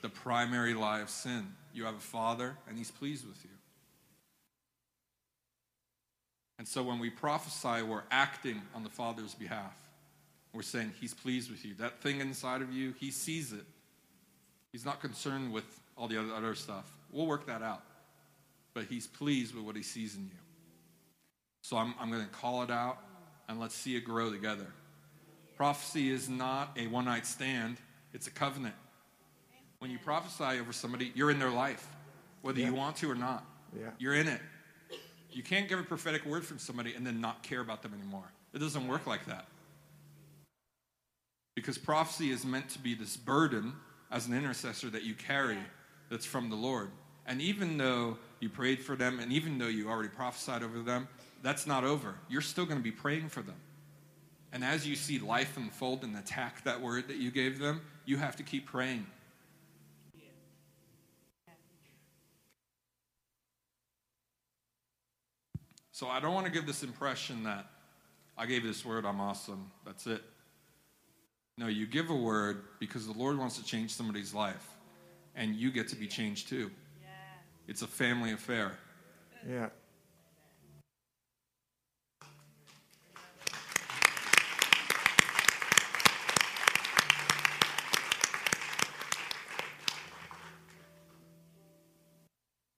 the 0.00 0.08
primary 0.08 0.74
lie 0.74 1.00
of 1.00 1.10
sin. 1.10 1.52
You 1.74 1.84
have 1.84 1.96
a 1.96 2.00
father, 2.00 2.56
and 2.68 2.78
he's 2.78 2.90
pleased 2.90 3.26
with 3.26 3.42
you. 3.44 3.50
And 6.58 6.66
so 6.66 6.82
when 6.82 6.98
we 6.98 7.10
prophesy, 7.10 7.82
we're 7.82 8.02
acting 8.10 8.62
on 8.74 8.82
the 8.82 8.90
Father's 8.90 9.34
behalf. 9.34 9.76
We're 10.52 10.62
saying, 10.62 10.92
He's 11.00 11.14
pleased 11.14 11.50
with 11.50 11.64
you. 11.64 11.74
That 11.74 12.00
thing 12.00 12.20
inside 12.20 12.62
of 12.62 12.72
you, 12.72 12.94
He 12.98 13.10
sees 13.10 13.52
it. 13.52 13.64
He's 14.72 14.84
not 14.84 15.00
concerned 15.00 15.52
with 15.52 15.64
all 15.96 16.08
the 16.08 16.18
other, 16.18 16.34
other 16.34 16.54
stuff. 16.54 16.90
We'll 17.12 17.26
work 17.26 17.46
that 17.46 17.62
out. 17.62 17.82
But 18.74 18.84
He's 18.84 19.06
pleased 19.06 19.54
with 19.54 19.64
what 19.64 19.76
He 19.76 19.82
sees 19.82 20.14
in 20.14 20.22
you. 20.24 20.38
So 21.62 21.76
I'm, 21.76 21.94
I'm 22.00 22.10
going 22.10 22.22
to 22.24 22.30
call 22.30 22.62
it 22.62 22.70
out, 22.70 22.98
and 23.48 23.58
let's 23.60 23.74
see 23.74 23.96
it 23.96 24.04
grow 24.04 24.30
together. 24.30 24.66
Prophecy 25.56 26.10
is 26.10 26.28
not 26.28 26.76
a 26.76 26.86
one 26.86 27.04
night 27.06 27.26
stand, 27.26 27.78
it's 28.12 28.26
a 28.26 28.30
covenant. 28.30 28.74
When 29.80 29.90
you 29.90 29.98
prophesy 29.98 30.60
over 30.60 30.72
somebody, 30.72 31.12
you're 31.14 31.30
in 31.30 31.38
their 31.38 31.50
life, 31.50 31.86
whether 32.42 32.60
Yeah. 32.60 32.66
you 32.66 32.74
want 32.74 32.96
to 32.96 33.10
or 33.10 33.14
not. 33.14 33.44
Yeah. 33.78 33.90
You're 33.98 34.14
in 34.14 34.28
it. 34.28 34.40
You 35.30 35.42
can't 35.42 35.68
give 35.68 35.78
a 35.78 35.82
prophetic 35.82 36.24
word 36.24 36.44
from 36.44 36.58
somebody 36.58 36.94
and 36.94 37.06
then 37.06 37.20
not 37.20 37.42
care 37.42 37.60
about 37.60 37.82
them 37.82 37.92
anymore. 37.94 38.24
It 38.54 38.58
doesn't 38.60 38.88
work 38.88 39.06
like 39.06 39.26
that. 39.26 39.46
Because 41.54 41.76
prophecy 41.76 42.30
is 42.30 42.44
meant 42.44 42.70
to 42.70 42.78
be 42.78 42.94
this 42.94 43.16
burden 43.16 43.74
as 44.10 44.26
an 44.26 44.34
intercessor 44.34 44.88
that 44.90 45.02
you 45.02 45.14
carry 45.14 45.58
that's 46.08 46.26
from 46.26 46.50
the 46.50 46.56
Lord. 46.56 46.90
And 47.26 47.40
even 47.42 47.76
though 47.76 48.16
you 48.40 48.48
prayed 48.48 48.80
for 48.80 48.96
them 48.96 49.20
and 49.20 49.32
even 49.32 49.58
though 49.58 49.66
you 49.66 49.88
already 49.88 50.08
prophesied 50.08 50.62
over 50.62 50.80
them, 50.80 51.08
that's 51.42 51.66
not 51.66 51.84
over. 51.84 52.14
You're 52.28 52.40
still 52.40 52.64
going 52.64 52.78
to 52.78 52.84
be 52.84 52.90
praying 52.90 53.28
for 53.28 53.42
them. 53.42 53.56
And 54.52 54.64
as 54.64 54.86
you 54.86 54.96
see 54.96 55.18
life 55.18 55.56
unfold 55.56 56.04
and 56.04 56.16
attack 56.16 56.64
that 56.64 56.80
word 56.80 57.08
that 57.08 57.16
you 57.16 57.30
gave 57.30 57.58
them, 57.58 57.82
you 58.06 58.16
have 58.16 58.36
to 58.36 58.42
keep 58.42 58.66
praying. 58.66 59.06
So 65.98 66.06
I 66.06 66.20
don't 66.20 66.32
want 66.32 66.46
to 66.46 66.52
give 66.52 66.64
this 66.64 66.84
impression 66.84 67.42
that 67.42 67.66
I 68.36 68.46
gave 68.46 68.62
this 68.62 68.84
word, 68.84 69.04
I'm 69.04 69.20
awesome, 69.20 69.68
that's 69.84 70.06
it. 70.06 70.22
No, 71.56 71.66
you 71.66 71.88
give 71.88 72.08
a 72.08 72.14
word 72.14 72.62
because 72.78 73.04
the 73.04 73.12
Lord 73.12 73.36
wants 73.36 73.58
to 73.58 73.64
change 73.64 73.92
somebody's 73.92 74.32
life, 74.32 74.64
and 75.38 75.54
you 75.54 75.70
get 75.70 75.88
to 75.88 75.96
be 75.96 76.08
changed 76.08 76.48
too. 76.48 76.70
Yeah. 77.00 77.08
It's 77.68 77.82
a 77.82 77.86
family 77.86 78.32
affair. 78.32 78.72
Yeah. 79.48 79.68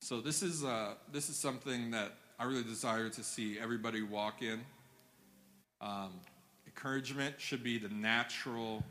So 0.02 0.20
this 0.20 0.42
is 0.42 0.64
uh, 0.64 0.94
this 1.12 1.30
is 1.30 1.36
something 1.36 1.92
that 1.92 2.12
I 2.38 2.44
really 2.44 2.64
desire 2.64 3.08
to 3.08 3.22
see 3.22 3.58
everybody 3.58 4.02
walk 4.02 4.42
in. 4.42 4.60
Um, 5.80 6.12
encouragement 6.66 7.36
should 7.40 7.62
be 7.62 7.78
the 7.78 7.88
natural 7.88 8.84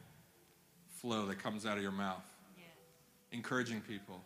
flow 0.96 1.28
that 1.28 1.38
comes 1.38 1.66
out 1.66 1.78
of 1.78 1.84
your 1.84 1.92
mouth. 1.92 2.29
Encouraging 3.32 3.82
people, 3.82 4.20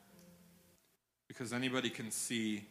because 1.28 1.52
anybody 1.52 1.90
can 1.90 2.10
see, 2.10 2.64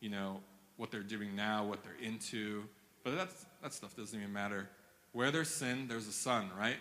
you 0.00 0.08
know, 0.08 0.40
what 0.76 0.90
they're 0.90 1.02
doing 1.02 1.34
now, 1.34 1.64
what 1.64 1.82
they're 1.82 2.06
into. 2.06 2.62
But 3.02 3.16
that's, 3.16 3.46
that 3.62 3.72
stuff 3.72 3.96
doesn't 3.96 4.18
even 4.18 4.32
matter. 4.32 4.68
Where 5.12 5.30
there's 5.30 5.48
sin, 5.48 5.86
there's 5.88 6.06
a 6.06 6.12
son, 6.12 6.48
right? 6.58 6.76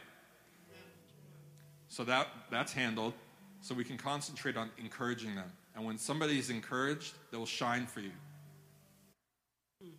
So 1.87 2.03
that, 2.03 2.27
that's 2.51 2.73
handled. 2.73 3.13
So 3.61 3.73
we 3.73 3.83
can 3.83 3.97
concentrate 3.97 4.57
on 4.57 4.69
encouraging 4.77 5.35
them. 5.35 5.51
And 5.75 5.85
when 5.85 5.97
somebody's 5.97 6.49
encouraged, 6.49 7.13
they 7.31 7.37
will 7.37 7.45
shine 7.45 7.85
for 7.87 7.99
you. 7.99 8.11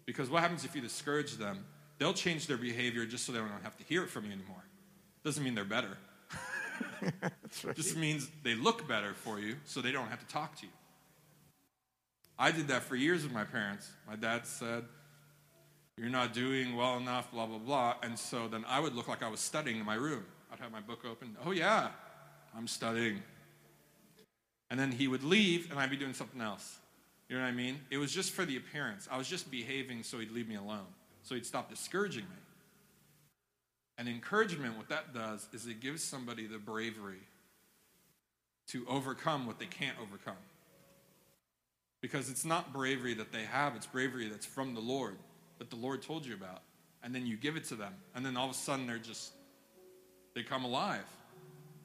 Because 0.06 0.30
what 0.30 0.42
happens 0.42 0.64
if 0.64 0.74
you 0.74 0.80
discourage 0.80 1.36
them? 1.36 1.64
They'll 1.98 2.14
change 2.14 2.46
their 2.46 2.56
behavior 2.56 3.06
just 3.06 3.24
so 3.24 3.32
they 3.32 3.38
don't 3.38 3.50
have 3.62 3.76
to 3.78 3.84
hear 3.84 4.02
it 4.02 4.10
from 4.10 4.24
you 4.24 4.32
anymore. 4.32 4.64
Doesn't 5.24 5.42
mean 5.42 5.54
they're 5.54 5.64
better. 5.64 5.96
Right. 7.62 7.76
Just 7.76 7.96
means 7.96 8.28
they 8.42 8.54
look 8.54 8.88
better 8.88 9.14
for 9.14 9.38
you 9.38 9.56
so 9.64 9.80
they 9.80 9.92
don't 9.92 10.08
have 10.08 10.20
to 10.20 10.26
talk 10.26 10.56
to 10.56 10.66
you. 10.66 10.72
I 12.38 12.50
did 12.50 12.68
that 12.68 12.82
for 12.82 12.96
years 12.96 13.22
with 13.22 13.32
my 13.32 13.44
parents. 13.44 13.90
My 14.08 14.16
dad 14.16 14.46
said, 14.46 14.84
You're 15.96 16.08
not 16.08 16.34
doing 16.34 16.76
well 16.76 16.96
enough, 16.96 17.30
blah, 17.30 17.46
blah, 17.46 17.58
blah. 17.58 17.94
And 18.02 18.18
so 18.18 18.48
then 18.48 18.64
I 18.66 18.80
would 18.80 18.94
look 18.94 19.08
like 19.08 19.22
I 19.22 19.28
was 19.28 19.40
studying 19.40 19.78
in 19.78 19.86
my 19.86 19.94
room. 19.94 20.24
I'd 20.52 20.60
have 20.60 20.72
my 20.72 20.80
book 20.80 21.04
open. 21.08 21.36
Oh, 21.44 21.52
yeah, 21.52 21.88
I'm 22.56 22.66
studying. 22.66 23.22
And 24.70 24.80
then 24.80 24.90
he 24.90 25.06
would 25.06 25.22
leave, 25.22 25.70
and 25.70 25.78
I'd 25.78 25.90
be 25.90 25.96
doing 25.96 26.14
something 26.14 26.40
else. 26.40 26.78
You 27.28 27.36
know 27.36 27.42
what 27.42 27.48
I 27.48 27.52
mean? 27.52 27.80
It 27.90 27.98
was 27.98 28.12
just 28.12 28.32
for 28.32 28.44
the 28.44 28.56
appearance. 28.56 29.08
I 29.10 29.16
was 29.16 29.28
just 29.28 29.50
behaving 29.50 30.02
so 30.02 30.18
he'd 30.18 30.30
leave 30.30 30.48
me 30.48 30.56
alone, 30.56 30.86
so 31.22 31.34
he'd 31.34 31.46
stop 31.46 31.70
discouraging 31.70 32.24
me. 32.24 32.36
And 33.96 34.08
encouragement, 34.08 34.76
what 34.76 34.88
that 34.88 35.14
does 35.14 35.48
is 35.52 35.66
it 35.66 35.80
gives 35.80 36.02
somebody 36.02 36.46
the 36.46 36.58
bravery 36.58 37.20
to 38.68 38.84
overcome 38.88 39.46
what 39.46 39.58
they 39.58 39.66
can't 39.66 39.96
overcome. 40.02 40.40
Because 42.00 42.28
it's 42.28 42.44
not 42.44 42.72
bravery 42.72 43.14
that 43.14 43.32
they 43.32 43.44
have, 43.44 43.76
it's 43.76 43.86
bravery 43.86 44.28
that's 44.28 44.46
from 44.46 44.74
the 44.74 44.80
Lord, 44.80 45.16
that 45.58 45.70
the 45.70 45.76
Lord 45.76 46.02
told 46.02 46.26
you 46.26 46.34
about. 46.34 46.62
And 47.02 47.14
then 47.14 47.26
you 47.26 47.36
give 47.36 47.56
it 47.56 47.64
to 47.64 47.74
them. 47.74 47.94
And 48.14 48.24
then 48.24 48.36
all 48.36 48.46
of 48.46 48.50
a 48.50 48.58
sudden 48.58 48.86
they're 48.86 48.98
just, 48.98 49.32
they 50.34 50.42
come 50.42 50.64
alive. 50.64 51.04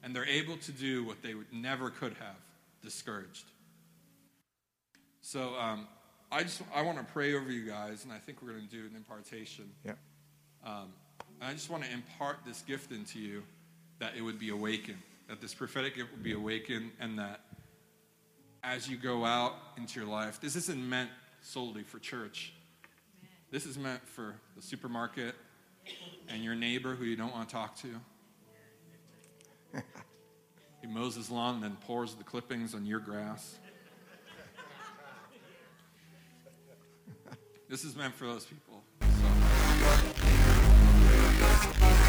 And 0.02 0.16
they're 0.16 0.26
able 0.26 0.56
to 0.56 0.72
do 0.72 1.04
what 1.04 1.22
they 1.22 1.34
would 1.34 1.52
never 1.52 1.90
could 1.90 2.14
have, 2.14 2.36
discouraged. 2.82 3.44
So 5.20 5.54
um, 5.56 5.86
I 6.32 6.42
just, 6.42 6.62
I 6.74 6.82
want 6.82 6.98
to 6.98 7.04
pray 7.04 7.34
over 7.34 7.52
you 7.52 7.66
guys, 7.66 8.04
and 8.04 8.12
I 8.12 8.18
think 8.18 8.42
we're 8.42 8.52
going 8.52 8.66
to 8.66 8.74
do 8.74 8.86
an 8.86 8.96
impartation. 8.96 9.70
Yeah. 9.84 9.92
Um, 10.64 10.92
I 11.42 11.52
just 11.52 11.70
want 11.70 11.84
to 11.84 11.90
impart 11.90 12.38
this 12.44 12.60
gift 12.62 12.92
into 12.92 13.18
you 13.18 13.42
that 13.98 14.12
it 14.16 14.20
would 14.20 14.38
be 14.38 14.50
awakened, 14.50 14.98
that 15.28 15.40
this 15.40 15.54
prophetic 15.54 15.96
gift 15.96 16.10
would 16.12 16.22
be 16.22 16.32
awakened, 16.32 16.90
and 17.00 17.18
that 17.18 17.40
as 18.62 18.88
you 18.88 18.96
go 18.98 19.24
out 19.24 19.54
into 19.78 19.98
your 19.98 20.08
life, 20.08 20.40
this 20.40 20.54
isn't 20.54 20.88
meant 20.88 21.10
solely 21.40 21.82
for 21.82 21.98
church. 21.98 22.52
This 23.50 23.64
is 23.64 23.78
meant 23.78 24.06
for 24.06 24.34
the 24.54 24.62
supermarket 24.62 25.34
and 26.28 26.44
your 26.44 26.54
neighbor 26.54 26.94
who 26.94 27.04
you 27.04 27.16
don't 27.16 27.32
want 27.32 27.48
to 27.48 27.54
talk 27.54 27.74
to. 27.76 27.88
he 30.82 30.86
mows 30.86 31.16
his 31.16 31.30
lawn 31.30 31.54
and 31.54 31.64
then 31.64 31.76
pours 31.80 32.14
the 32.14 32.24
clippings 32.24 32.74
on 32.74 32.84
your 32.84 33.00
grass. 33.00 33.58
This 37.68 37.84
is 37.84 37.96
meant 37.96 38.14
for 38.14 38.26
those 38.26 38.44
people. 38.44 38.69
Yeah. 41.40 41.99